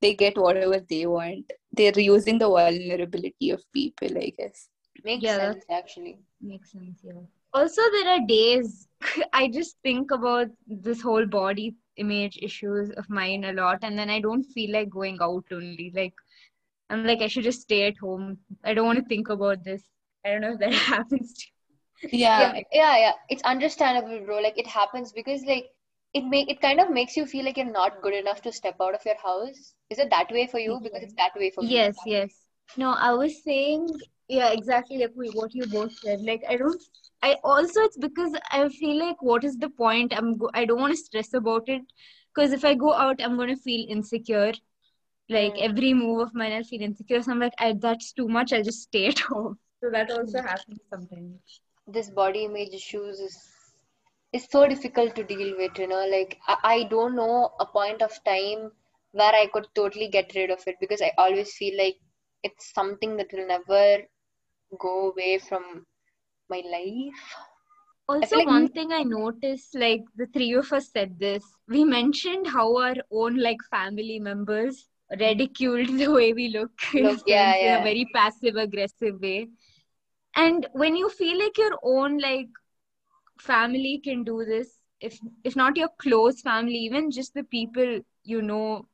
they 0.00 0.14
get 0.14 0.36
whatever 0.38 0.80
they 0.80 1.06
want. 1.06 1.52
They're 1.72 1.98
using 1.98 2.38
the 2.38 2.48
vulnerability 2.48 3.50
of 3.50 3.62
people, 3.72 4.16
I 4.18 4.32
guess. 4.36 4.68
Makes 5.04 5.22
Yeah, 5.24 5.36
sense 5.36 5.64
actually. 5.70 6.18
Makes 6.40 6.72
sense, 6.72 7.00
yeah. 7.02 7.22
Also, 7.52 7.82
there 7.92 8.08
are 8.08 8.26
days 8.26 8.88
I 9.32 9.48
just 9.48 9.76
think 9.82 10.10
about 10.10 10.48
this 10.66 11.00
whole 11.00 11.26
body 11.26 11.74
image 11.96 12.38
issues 12.42 12.90
of 12.90 13.08
mine 13.10 13.44
a 13.44 13.52
lot, 13.52 13.78
and 13.82 13.98
then 13.98 14.10
I 14.10 14.20
don't 14.20 14.44
feel 14.44 14.72
like 14.72 14.90
going 14.90 15.18
out 15.20 15.44
only. 15.52 15.92
Like, 15.94 16.14
I'm 16.90 17.04
like, 17.04 17.22
I 17.22 17.28
should 17.28 17.44
just 17.44 17.62
stay 17.62 17.86
at 17.88 17.96
home. 17.98 18.38
I 18.64 18.74
don't 18.74 18.86
want 18.86 18.98
to 18.98 19.04
think 19.04 19.28
about 19.28 19.64
this. 19.64 19.82
I 20.24 20.30
don't 20.30 20.40
know 20.42 20.52
if 20.52 20.58
that 20.60 20.74
happens 20.92 21.34
to 21.34 21.46
Yeah. 22.12 22.52
yeah, 22.54 22.62
yeah, 22.72 22.98
yeah. 22.98 23.12
It's 23.28 23.42
understandable, 23.42 24.20
bro. 24.24 24.38
Like 24.40 24.58
it 24.58 24.66
happens 24.66 25.12
because 25.12 25.44
like 25.44 25.66
it 26.14 26.24
make 26.24 26.50
it 26.50 26.60
kind 26.60 26.80
of 26.80 26.90
makes 26.90 27.16
you 27.16 27.26
feel 27.26 27.44
like 27.44 27.56
you're 27.56 27.70
not 27.72 28.00
good 28.02 28.14
enough 28.14 28.42
to 28.42 28.52
step 28.52 28.76
out 28.80 28.94
of 28.94 29.04
your 29.04 29.16
house. 29.22 29.74
Is 29.90 29.98
it 29.98 30.10
that 30.10 30.30
way 30.30 30.46
for 30.46 30.58
you? 30.58 30.80
Because 30.82 31.02
it's 31.02 31.14
that 31.14 31.32
way 31.36 31.50
for 31.50 31.62
me. 31.62 31.70
Yes, 31.70 31.96
yes. 32.06 32.34
No, 32.76 32.92
I 32.92 33.12
was 33.12 33.42
saying, 33.42 33.88
yeah, 34.28 34.50
exactly 34.52 34.98
like 34.98 35.12
what 35.14 35.54
you 35.54 35.66
both 35.66 35.92
said. 35.98 36.20
Like, 36.22 36.42
I 36.48 36.56
don't, 36.56 36.80
I 37.22 37.36
also, 37.44 37.80
it's 37.82 37.96
because 37.96 38.32
I 38.50 38.68
feel 38.68 38.98
like, 38.98 39.20
what 39.22 39.44
is 39.44 39.56
the 39.56 39.68
point? 39.70 40.12
I'm, 40.16 40.36
go- 40.36 40.50
I 40.54 40.64
don't 40.64 40.80
want 40.80 40.92
to 40.92 40.96
stress 40.96 41.34
about 41.34 41.68
it 41.68 41.82
because 42.34 42.52
if 42.52 42.64
I 42.64 42.74
go 42.74 42.92
out, 42.94 43.20
I'm 43.22 43.36
going 43.36 43.48
to 43.48 43.56
feel 43.56 43.86
insecure. 43.88 44.52
Like, 45.30 45.54
Mm. 45.54 45.62
every 45.70 45.92
move 45.94 46.20
of 46.20 46.34
mine, 46.34 46.52
I'll 46.52 46.64
feel 46.64 46.80
insecure. 46.82 47.22
So 47.22 47.32
I'm 47.32 47.40
like, 47.40 47.52
I, 47.58 47.74
that's 47.74 48.12
too 48.12 48.28
much. 48.28 48.52
I'll 48.52 48.62
just 48.62 48.82
stay 48.82 49.06
at 49.08 49.18
home. 49.30 49.58
So 49.82 49.90
that 49.90 50.10
also 50.10 50.40
happens 50.42 50.80
sometimes. 50.90 51.60
This 51.86 52.10
body 52.10 52.44
image 52.44 52.72
issues 52.72 53.20
is 53.20 53.38
is 54.32 54.46
so 54.50 54.66
difficult 54.68 55.14
to 55.16 55.24
deal 55.24 55.56
with, 55.56 55.78
you 55.78 55.86
know. 55.88 56.06
Like 56.06 56.38
I, 56.46 56.56
I 56.64 56.82
don't 56.84 57.16
know 57.16 57.52
a 57.60 57.66
point 57.66 58.02
of 58.02 58.12
time 58.24 58.72
where 59.12 59.32
I 59.34 59.46
could 59.52 59.66
totally 59.74 60.08
get 60.08 60.32
rid 60.34 60.50
of 60.50 60.60
it 60.66 60.76
because 60.80 61.00
I 61.02 61.12
always 61.18 61.54
feel 61.54 61.76
like 61.78 61.96
it's 62.42 62.72
something 62.74 63.16
that 63.16 63.32
will 63.32 63.46
never 63.46 64.02
go 64.78 65.10
away 65.10 65.38
from 65.38 65.86
my 66.50 66.62
life. 66.70 67.34
Also, 68.08 68.36
like- 68.36 68.46
one 68.46 68.68
thing 68.68 68.92
I 68.92 69.02
noticed, 69.02 69.74
like 69.74 70.04
the 70.16 70.26
three 70.26 70.52
of 70.54 70.72
us 70.72 70.90
said 70.90 71.18
this, 71.18 71.44
we 71.68 71.84
mentioned 71.84 72.46
how 72.46 72.76
our 72.78 72.94
own 73.10 73.36
like 73.36 73.58
family 73.70 74.18
members 74.18 74.88
ridiculed 75.18 75.88
the 75.98 76.08
way 76.10 76.32
we 76.32 76.48
look, 76.48 76.72
in, 76.94 77.04
Look, 77.04 77.22
yeah, 77.26 77.52
sense, 77.52 77.62
in 77.62 77.66
yeah. 77.66 77.80
a 77.80 77.82
very 77.82 78.06
passive 78.14 78.56
aggressive 78.56 79.20
way. 79.20 79.48
And 80.36 80.66
when 80.72 80.96
you 80.96 81.08
feel 81.10 81.38
like 81.38 81.58
your 81.58 81.78
own 81.82 82.18
like 82.18 82.48
family 83.38 84.00
can 84.02 84.24
do 84.24 84.44
this, 84.44 84.78
if 85.00 85.18
if 85.44 85.56
not 85.56 85.76
your 85.76 85.88
close 85.98 86.40
family, 86.40 86.78
even 86.78 87.10
just 87.10 87.34
the 87.34 87.44
people 87.44 88.00
you 88.24 88.42
know 88.42 88.86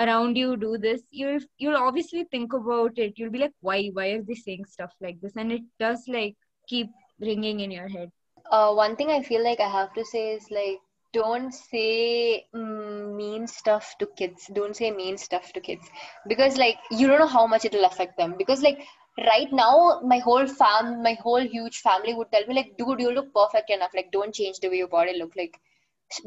around 0.00 0.36
you 0.36 0.56
do 0.56 0.78
this, 0.78 1.02
you'll 1.10 1.40
you'll 1.58 1.76
obviously 1.76 2.24
think 2.24 2.52
about 2.52 2.98
it. 2.98 3.14
You'll 3.16 3.30
be 3.30 3.38
like, 3.38 3.54
why? 3.60 3.88
Why 3.88 4.08
are 4.10 4.22
they 4.22 4.34
saying 4.34 4.64
stuff 4.66 4.92
like 5.00 5.20
this? 5.20 5.36
And 5.36 5.52
it 5.52 5.62
does 5.78 6.04
like 6.08 6.36
keep 6.66 6.88
ringing 7.20 7.60
in 7.60 7.70
your 7.70 7.88
head. 7.88 8.10
Uh, 8.50 8.72
one 8.74 8.96
thing 8.96 9.10
I 9.10 9.22
feel 9.22 9.42
like 9.42 9.60
I 9.60 9.68
have 9.68 9.92
to 9.94 10.04
say 10.04 10.32
is 10.32 10.50
like 10.50 10.80
don't 11.12 11.52
say 11.52 12.46
mm, 12.54 13.14
mean 13.16 13.46
stuff 13.46 13.94
to 13.98 14.06
kids. 14.16 14.50
Don't 14.54 14.76
say 14.76 14.90
mean 14.90 15.18
stuff 15.18 15.52
to 15.52 15.60
kids 15.60 15.88
because 16.26 16.56
like 16.56 16.78
you 16.90 17.06
don't 17.06 17.20
know 17.20 17.26
how 17.26 17.46
much 17.46 17.64
it'll 17.64 17.84
affect 17.84 18.16
them. 18.18 18.34
Because 18.38 18.62
like 18.62 18.80
right 19.18 19.52
now 19.52 20.00
my 20.04 20.18
whole 20.18 20.46
fam 20.46 21.02
my 21.02 21.14
whole 21.14 21.40
huge 21.40 21.78
family 21.78 22.14
would 22.14 22.30
tell 22.32 22.46
me 22.46 22.54
like 22.54 22.76
dude 22.78 23.00
you 23.00 23.10
look 23.12 23.32
perfect 23.34 23.70
enough 23.70 23.90
like 23.94 24.10
don't 24.10 24.34
change 24.34 24.58
the 24.60 24.68
way 24.68 24.76
your 24.78 24.88
body 24.88 25.18
look 25.18 25.32
like 25.36 25.58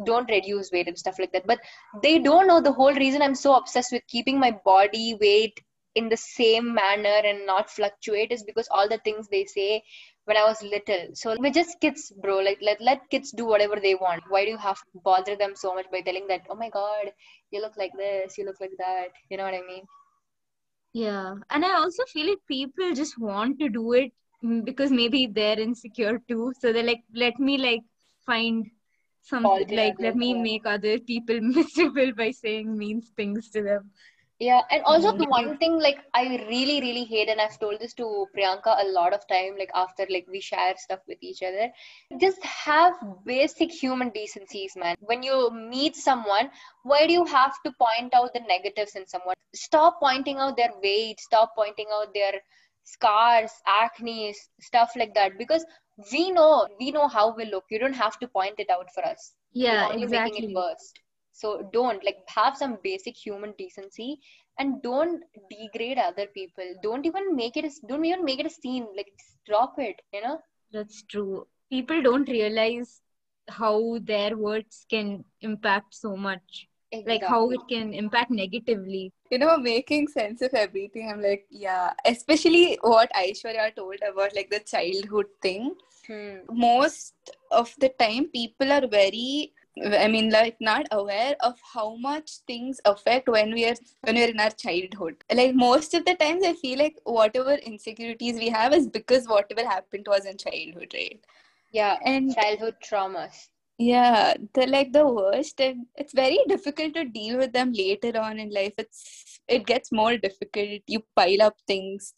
don't 0.05 0.29
reduce 0.29 0.71
weight 0.71 0.87
and 0.87 0.97
stuff 0.97 1.17
like 1.19 1.31
that 1.31 1.47
but 1.47 1.59
they 2.03 2.19
don't 2.19 2.47
know 2.47 2.61
the 2.61 2.71
whole 2.71 2.93
reason 2.93 3.21
i'm 3.21 3.35
so 3.35 3.55
obsessed 3.55 3.91
with 3.91 4.05
keeping 4.07 4.39
my 4.39 4.51
body 4.65 5.17
weight 5.19 5.59
in 5.95 6.09
the 6.09 6.17
same 6.17 6.73
manner 6.73 7.21
and 7.23 7.45
not 7.45 7.69
fluctuate 7.69 8.31
is 8.31 8.43
because 8.43 8.67
all 8.69 8.87
the 8.87 8.99
things 8.99 9.27
they 9.27 9.45
say 9.45 9.83
when 10.25 10.37
I 10.37 10.43
was 10.43 10.61
little. 10.61 11.09
So 11.13 11.35
we're 11.39 11.51
just 11.51 11.79
kids, 11.79 12.11
bro. 12.21 12.39
Like 12.39 12.59
let 12.61 12.81
let 12.81 13.09
kids 13.09 13.31
do 13.31 13.45
whatever 13.45 13.77
they 13.81 13.95
want. 13.95 14.23
Why 14.29 14.43
do 14.45 14.51
you 14.51 14.57
have 14.57 14.77
to 14.77 14.99
bother 15.03 15.35
them 15.35 15.53
so 15.55 15.73
much 15.73 15.85
by 15.91 16.01
telling 16.01 16.27
that, 16.27 16.41
oh 16.49 16.55
my 16.55 16.69
god, 16.69 17.11
you 17.51 17.61
look 17.61 17.77
like 17.77 17.91
this, 17.97 18.37
you 18.37 18.45
look 18.45 18.59
like 18.59 18.77
that. 18.77 19.09
You 19.29 19.37
know 19.37 19.43
what 19.43 19.53
I 19.53 19.61
mean? 19.61 19.83
Yeah. 20.93 21.35
And 21.49 21.65
I 21.65 21.73
also 21.75 22.03
feel 22.05 22.29
like 22.29 22.39
people 22.47 22.93
just 22.93 23.19
want 23.19 23.59
to 23.59 23.69
do 23.69 23.93
it 23.93 24.11
mm, 24.43 24.63
because 24.65 24.91
maybe 24.91 25.27
they're 25.27 25.59
insecure 25.59 26.21
too. 26.27 26.53
So 26.59 26.73
they're 26.73 26.83
like, 26.83 27.03
let 27.13 27.39
me 27.39 27.57
like 27.57 27.83
find 28.25 28.65
something 29.21 29.75
like 29.75 29.95
let 29.99 30.15
me 30.15 30.33
make 30.33 30.65
other 30.65 30.99
people 30.99 31.39
miserable 31.41 32.11
by 32.13 32.31
saying 32.31 32.77
mean 32.77 33.01
things 33.01 33.49
to 33.49 33.63
them 33.63 33.89
yeah 34.39 34.61
and 34.69 34.83
also 34.83 35.15
the 35.17 35.25
one 35.29 35.57
thing 35.57 35.79
like 35.79 35.99
i 36.13 36.23
really 36.49 36.81
really 36.81 37.05
hate 37.05 37.29
and 37.29 37.39
i've 37.39 37.57
told 37.57 37.79
this 37.79 37.93
to 37.93 38.27
priyanka 38.35 38.73
a 38.81 38.87
lot 38.91 39.13
of 39.13 39.25
time 39.29 39.55
like 39.57 39.69
after 39.73 40.05
like 40.09 40.25
we 40.29 40.41
share 40.41 40.73
stuff 40.77 40.99
with 41.07 41.17
each 41.21 41.41
other 41.41 41.71
just 42.19 42.43
have 42.43 42.93
basic 43.25 43.71
human 43.71 44.09
decencies 44.09 44.75
man. 44.75 44.95
When 44.99 45.23
you 45.23 45.51
meet 45.51 45.95
someone 45.95 46.49
why 46.83 47.07
do 47.07 47.13
you 47.13 47.25
have 47.25 47.53
to 47.65 47.71
point 47.79 48.13
out 48.13 48.33
the 48.33 48.41
negatives 48.41 48.95
in 48.95 49.07
someone? 49.07 49.35
Stop 49.53 49.99
pointing 50.01 50.37
out 50.37 50.57
their 50.57 50.71
weight 50.83 51.19
stop 51.21 51.53
pointing 51.55 51.87
out 51.93 52.13
their 52.13 52.33
scars 52.83 53.51
acne 53.65 54.35
stuff 54.59 54.91
like 54.97 55.13
that 55.13 55.37
because 55.37 55.65
we 56.11 56.29
know 56.31 56.67
we 56.77 56.91
know 56.91 57.07
how 57.07 57.33
we 57.33 57.45
look. 57.45 57.63
You 57.69 57.79
don't 57.79 57.93
have 57.93 58.19
to 58.19 58.27
point 58.27 58.55
it 58.59 58.69
out 58.69 58.91
for 58.93 59.05
us. 59.05 59.33
Yeah 59.53 59.93
exactly 59.93 60.41
making 60.41 60.51
it 60.51 60.55
worse 60.55 60.93
so 61.35 61.69
don't 61.73 62.03
like 62.05 62.19
have 62.27 62.55
some 62.55 62.77
basic 62.81 63.15
human 63.17 63.53
decency 63.57 64.19
and 64.57 64.81
don't 64.81 65.21
degrade 65.49 65.97
other 65.97 66.27
people. 66.27 66.63
Don't 66.81 67.05
even 67.05 67.35
make 67.35 67.57
it 67.57 67.65
a, 67.65 67.71
don't 67.87 68.05
even 68.05 68.23
make 68.23 68.39
it 68.39 68.45
a 68.45 68.49
scene. 68.49 68.87
Like 68.95 69.11
drop 69.45 69.75
it 69.77 70.01
you 70.13 70.21
know? 70.21 70.39
That's 70.71 71.03
true. 71.03 71.45
People 71.69 72.01
don't 72.01 72.29
realize 72.29 73.01
how 73.49 73.99
their 74.01 74.37
words 74.37 74.85
can 74.89 75.25
impact 75.41 75.93
so 75.93 76.15
much. 76.15 76.67
Exactly. 76.91 77.13
like 77.13 77.23
how 77.27 77.49
it 77.49 77.59
can 77.67 77.93
impact 77.93 78.31
negatively. 78.31 79.11
You 79.29 79.39
know 79.39 79.57
making 79.57 80.07
sense 80.07 80.41
of 80.41 80.53
everything. 80.53 81.11
I'm 81.11 81.21
like 81.21 81.47
yeah. 81.49 81.91
Especially 82.05 82.77
what 82.81 83.11
aishwarya 83.13 83.75
told 83.75 83.99
about 84.09 84.33
like 84.33 84.49
the 84.49 84.59
childhood 84.59 85.25
thing. 85.41 85.75
Hmm. 86.07 86.41
most 86.53 87.31
of 87.49 87.73
the 87.79 87.89
time 87.99 88.25
people 88.31 88.71
are 88.71 88.85
very 88.85 89.51
I 89.83 90.07
mean, 90.07 90.29
like 90.29 90.55
not 90.61 90.85
aware 90.91 91.35
of 91.41 91.59
how 91.73 91.95
much 91.97 92.37
things 92.47 92.79
affect 92.85 93.27
when 93.27 93.53
we 93.53 93.65
are 93.67 93.75
when 94.03 94.15
we're 94.15 94.29
in 94.29 94.39
our 94.39 94.51
childhood. 94.51 95.17
Like 95.33 95.53
most 95.53 95.93
of 95.93 96.05
the 96.05 96.15
times, 96.15 96.45
I 96.45 96.53
feel 96.53 96.79
like 96.79 96.95
whatever 97.03 97.55
insecurities 97.55 98.35
we 98.35 98.49
have 98.49 98.73
is 98.73 98.87
because 98.87 99.27
whatever 99.27 99.67
happened 99.67 100.05
to 100.05 100.11
us 100.11 100.25
in 100.25 100.37
childhood, 100.37 100.93
right? 100.93 101.19
Yeah, 101.71 101.97
and 102.05 102.33
childhood 102.33 102.75
traumas. 102.81 103.49
Yeah, 103.77 104.35
they're 104.53 104.67
like 104.67 104.93
the 104.93 105.05
worst, 105.05 105.59
and 105.59 105.87
it's 105.95 106.13
very 106.13 106.39
difficult 106.47 106.93
to 106.93 107.03
deal 107.03 107.37
with 107.37 107.51
them 107.51 107.73
later 107.73 108.17
on 108.17 108.39
in 108.39 108.49
life. 108.51 108.73
It's 108.77 109.41
it 109.49 109.65
gets 109.65 109.91
more 109.91 110.15
difficult. 110.15 110.81
You 110.87 111.03
pile 111.17 111.41
up 111.41 111.57
things. 111.67 112.13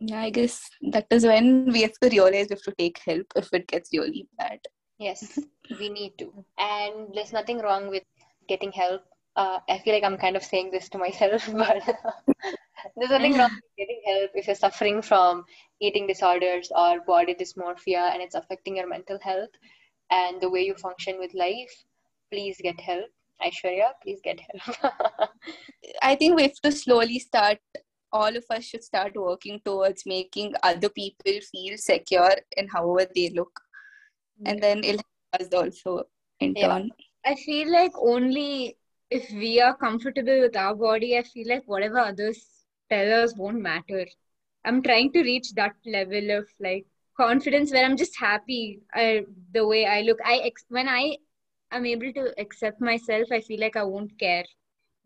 Yeah, 0.00 0.20
I 0.22 0.30
guess 0.30 0.68
that 0.90 1.06
is 1.10 1.24
when 1.24 1.66
we 1.72 1.82
have 1.82 1.98
to 2.02 2.08
realize 2.08 2.48
we 2.50 2.54
have 2.56 2.62
to 2.62 2.72
take 2.72 2.98
help 2.98 3.32
if 3.36 3.52
it 3.52 3.68
gets 3.68 3.90
really 3.92 4.26
bad. 4.36 4.58
Yes, 4.98 5.38
we 5.80 5.88
need 5.88 6.18
to. 6.18 6.32
And 6.58 7.14
there's 7.14 7.32
nothing 7.32 7.58
wrong 7.58 7.88
with 7.88 8.02
getting 8.48 8.72
help. 8.72 9.02
Uh, 9.36 9.58
I 9.68 9.78
feel 9.80 9.92
like 9.92 10.04
I'm 10.04 10.16
kind 10.16 10.36
of 10.36 10.42
saying 10.42 10.70
this 10.70 10.88
to 10.90 10.98
myself, 10.98 11.48
but 11.52 11.82
there's 12.96 13.10
nothing 13.10 13.36
wrong 13.36 13.50
with 13.52 13.76
getting 13.76 14.00
help 14.06 14.30
if 14.34 14.46
you're 14.46 14.56
suffering 14.56 15.02
from 15.02 15.44
eating 15.80 16.06
disorders 16.06 16.72
or 16.74 17.00
body 17.06 17.34
dysmorphia 17.34 18.12
and 18.12 18.22
it's 18.22 18.34
affecting 18.34 18.76
your 18.76 18.88
mental 18.88 19.18
health 19.20 19.50
and 20.10 20.40
the 20.40 20.48
way 20.48 20.64
you 20.64 20.74
function 20.74 21.18
with 21.18 21.34
life. 21.34 21.84
Please 22.32 22.56
get 22.62 22.80
help. 22.80 23.06
Aishwarya, 23.42 23.90
please 24.02 24.18
get 24.24 24.40
help. 24.40 24.92
I 26.00 26.14
think 26.14 26.36
we 26.36 26.42
have 26.44 26.54
to 26.64 26.72
slowly 26.72 27.18
start 27.18 27.58
all 28.12 28.34
of 28.34 28.44
us 28.50 28.64
should 28.64 28.82
start 28.82 29.12
working 29.14 29.60
towards 29.62 30.06
making 30.06 30.54
other 30.62 30.88
people 30.88 31.32
feel 31.52 31.76
secure 31.76 32.34
in 32.56 32.68
however 32.68 33.10
they 33.14 33.28
look 33.30 33.60
and 34.44 34.62
then 34.62 34.84
it'll 34.84 35.02
help 35.32 35.42
us 35.42 35.54
also 35.54 36.04
in 36.40 36.54
yeah. 36.56 36.68
turn. 36.68 36.90
I 37.24 37.34
feel 37.34 37.72
like 37.72 37.92
only 37.98 38.76
if 39.10 39.30
we 39.30 39.60
are 39.60 39.76
comfortable 39.76 40.40
with 40.40 40.56
our 40.56 40.74
body, 40.74 41.16
I 41.16 41.22
feel 41.22 41.48
like 41.48 41.62
whatever 41.66 41.98
others 41.98 42.44
tell 42.90 43.22
us 43.22 43.36
won't 43.36 43.60
matter. 43.60 44.06
I'm 44.64 44.82
trying 44.82 45.12
to 45.12 45.22
reach 45.22 45.52
that 45.54 45.74
level 45.84 46.30
of 46.30 46.46
like 46.60 46.86
confidence 47.16 47.72
where 47.72 47.84
I'm 47.84 47.96
just 47.96 48.18
happy 48.18 48.80
I, 48.92 49.24
the 49.52 49.66
way 49.66 49.86
I 49.86 50.02
look. 50.02 50.18
I 50.24 50.38
ex- 50.38 50.64
when 50.68 50.88
I 50.88 51.16
am 51.70 51.86
able 51.86 52.12
to 52.12 52.34
accept 52.38 52.80
myself, 52.80 53.28
I 53.32 53.40
feel 53.40 53.60
like 53.60 53.76
I 53.76 53.84
won't 53.84 54.18
care. 54.18 54.44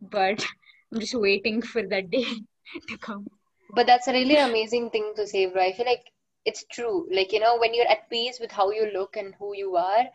But 0.00 0.44
I'm 0.92 1.00
just 1.00 1.14
waiting 1.14 1.62
for 1.62 1.86
that 1.86 2.10
day 2.10 2.24
to 2.88 2.98
come. 2.98 3.26
But 3.74 3.86
that's 3.86 4.08
a 4.08 4.12
really 4.12 4.36
amazing 4.36 4.90
thing 4.90 5.12
to 5.16 5.26
say, 5.26 5.46
bro. 5.46 5.62
I 5.62 5.72
feel 5.72 5.86
like 5.86 6.04
it's 6.44 6.64
true. 6.72 7.06
Like 7.12 7.32
you 7.32 7.40
know 7.40 7.58
when 7.58 7.74
you're 7.74 7.88
at 7.88 8.08
peace 8.10 8.38
with 8.40 8.50
how 8.50 8.70
you 8.70 8.90
look 8.92 9.16
and 9.16 9.34
who 9.38 9.54
you 9.56 9.76
are 9.76 10.06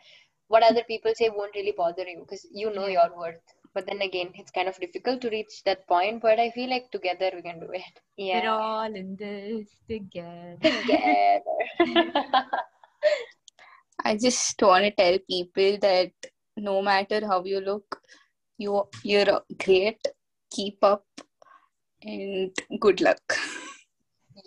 what 0.48 0.64
other 0.64 0.84
people 0.88 1.12
say 1.16 1.30
won't 1.30 1.56
really 1.56 1.74
bother 1.76 2.04
you 2.08 2.20
because 2.20 2.46
you 2.52 2.74
know 2.74 2.88
your 2.88 3.10
worth. 3.18 3.42
But 3.74 3.88
then 3.88 4.02
again 4.02 4.32
it's 4.36 4.52
kind 4.52 4.68
of 4.68 4.80
difficult 4.80 5.22
to 5.22 5.30
reach 5.30 5.64
that 5.66 5.86
point 5.88 6.22
but 6.22 6.40
i 6.40 6.50
feel 6.52 6.70
like 6.70 6.90
together 6.92 7.32
we 7.36 7.42
can 7.42 7.60
do 7.60 7.68
it. 7.74 8.00
Yeah. 8.18 8.42
We're 8.42 8.50
all 8.50 8.96
in 8.96 9.16
this 9.18 9.68
together. 9.90 10.58
Together. 10.62 11.42
I 14.06 14.16
just 14.18 14.62
want 14.62 14.86
to 14.86 14.92
tell 14.92 15.18
people 15.30 15.78
that 15.82 16.12
no 16.58 16.82
matter 16.82 17.26
how 17.26 17.44
you 17.44 17.60
look 17.60 18.00
you 18.58 18.84
you're 19.04 19.42
great. 19.64 20.00
Keep 20.52 20.84
up 20.84 21.06
and 22.02 22.52
good 22.80 23.02
luck 23.02 23.38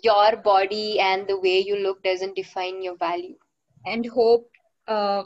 your 0.03 0.37
body 0.37 0.99
and 0.99 1.27
the 1.27 1.39
way 1.39 1.59
you 1.59 1.77
look 1.77 2.03
doesn't 2.03 2.35
define 2.35 2.81
your 2.81 2.95
value. 2.97 3.35
And 3.85 4.05
hope, 4.05 4.49
uh, 4.87 5.23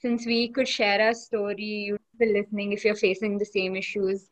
since 0.00 0.26
we 0.26 0.48
could 0.48 0.68
share 0.68 1.00
our 1.00 1.14
story, 1.14 1.64
you 1.64 1.98
listening, 2.20 2.72
if 2.72 2.84
you're 2.84 2.96
facing 2.96 3.38
the 3.38 3.44
same 3.44 3.76
issues, 3.76 4.28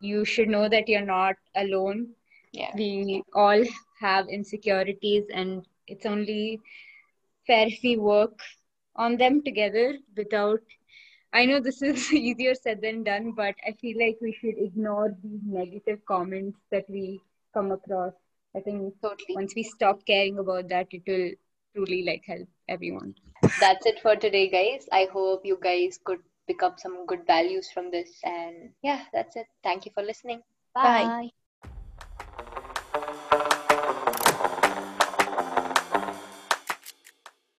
you 0.00 0.24
should 0.24 0.48
know 0.48 0.68
that 0.68 0.88
you're 0.88 1.06
not 1.06 1.36
alone. 1.56 2.08
Yeah. 2.52 2.70
We 2.76 3.22
all 3.34 3.62
have 4.00 4.28
insecurities, 4.28 5.24
and 5.32 5.66
it's 5.86 6.06
only 6.06 6.60
fair 7.46 7.66
if 7.66 7.80
we 7.82 7.96
work 7.96 8.38
on 8.96 9.16
them 9.16 9.42
together 9.42 9.96
without 10.16 10.60
I 11.32 11.46
know 11.46 11.60
this 11.60 11.80
is 11.82 12.12
easier 12.12 12.54
said 12.54 12.82
than 12.82 13.04
done, 13.04 13.32
but 13.32 13.54
I 13.66 13.72
feel 13.72 13.98
like 13.98 14.18
we 14.20 14.32
should 14.32 14.58
ignore 14.58 15.16
these 15.22 15.40
negative 15.44 16.04
comments 16.06 16.58
that 16.70 16.84
we 16.90 17.20
come 17.54 17.72
across 17.72 18.12
I 18.56 18.60
think 18.60 18.94
totally. 19.02 19.34
once 19.34 19.54
we 19.56 19.62
stop 19.62 20.04
caring 20.06 20.38
about 20.38 20.68
that, 20.68 20.88
it 20.90 21.02
will 21.06 21.30
truly 21.74 22.04
like 22.04 22.24
help 22.26 22.48
everyone. 22.68 23.14
That's 23.60 23.86
it 23.86 24.00
for 24.00 24.16
today, 24.16 24.48
guys. 24.48 24.86
I 24.92 25.08
hope 25.12 25.42
you 25.44 25.58
guys 25.62 25.98
could 26.04 26.20
pick 26.46 26.62
up 26.62 26.78
some 26.78 27.06
good 27.06 27.26
values 27.26 27.70
from 27.72 27.90
this. 27.90 28.10
And 28.24 28.70
yeah, 28.82 29.02
that's 29.12 29.36
it. 29.36 29.46
Thank 29.62 29.86
you 29.86 29.92
for 29.94 30.02
listening. 30.02 30.42
Bye. 30.74 31.04
Bye. 31.04 31.30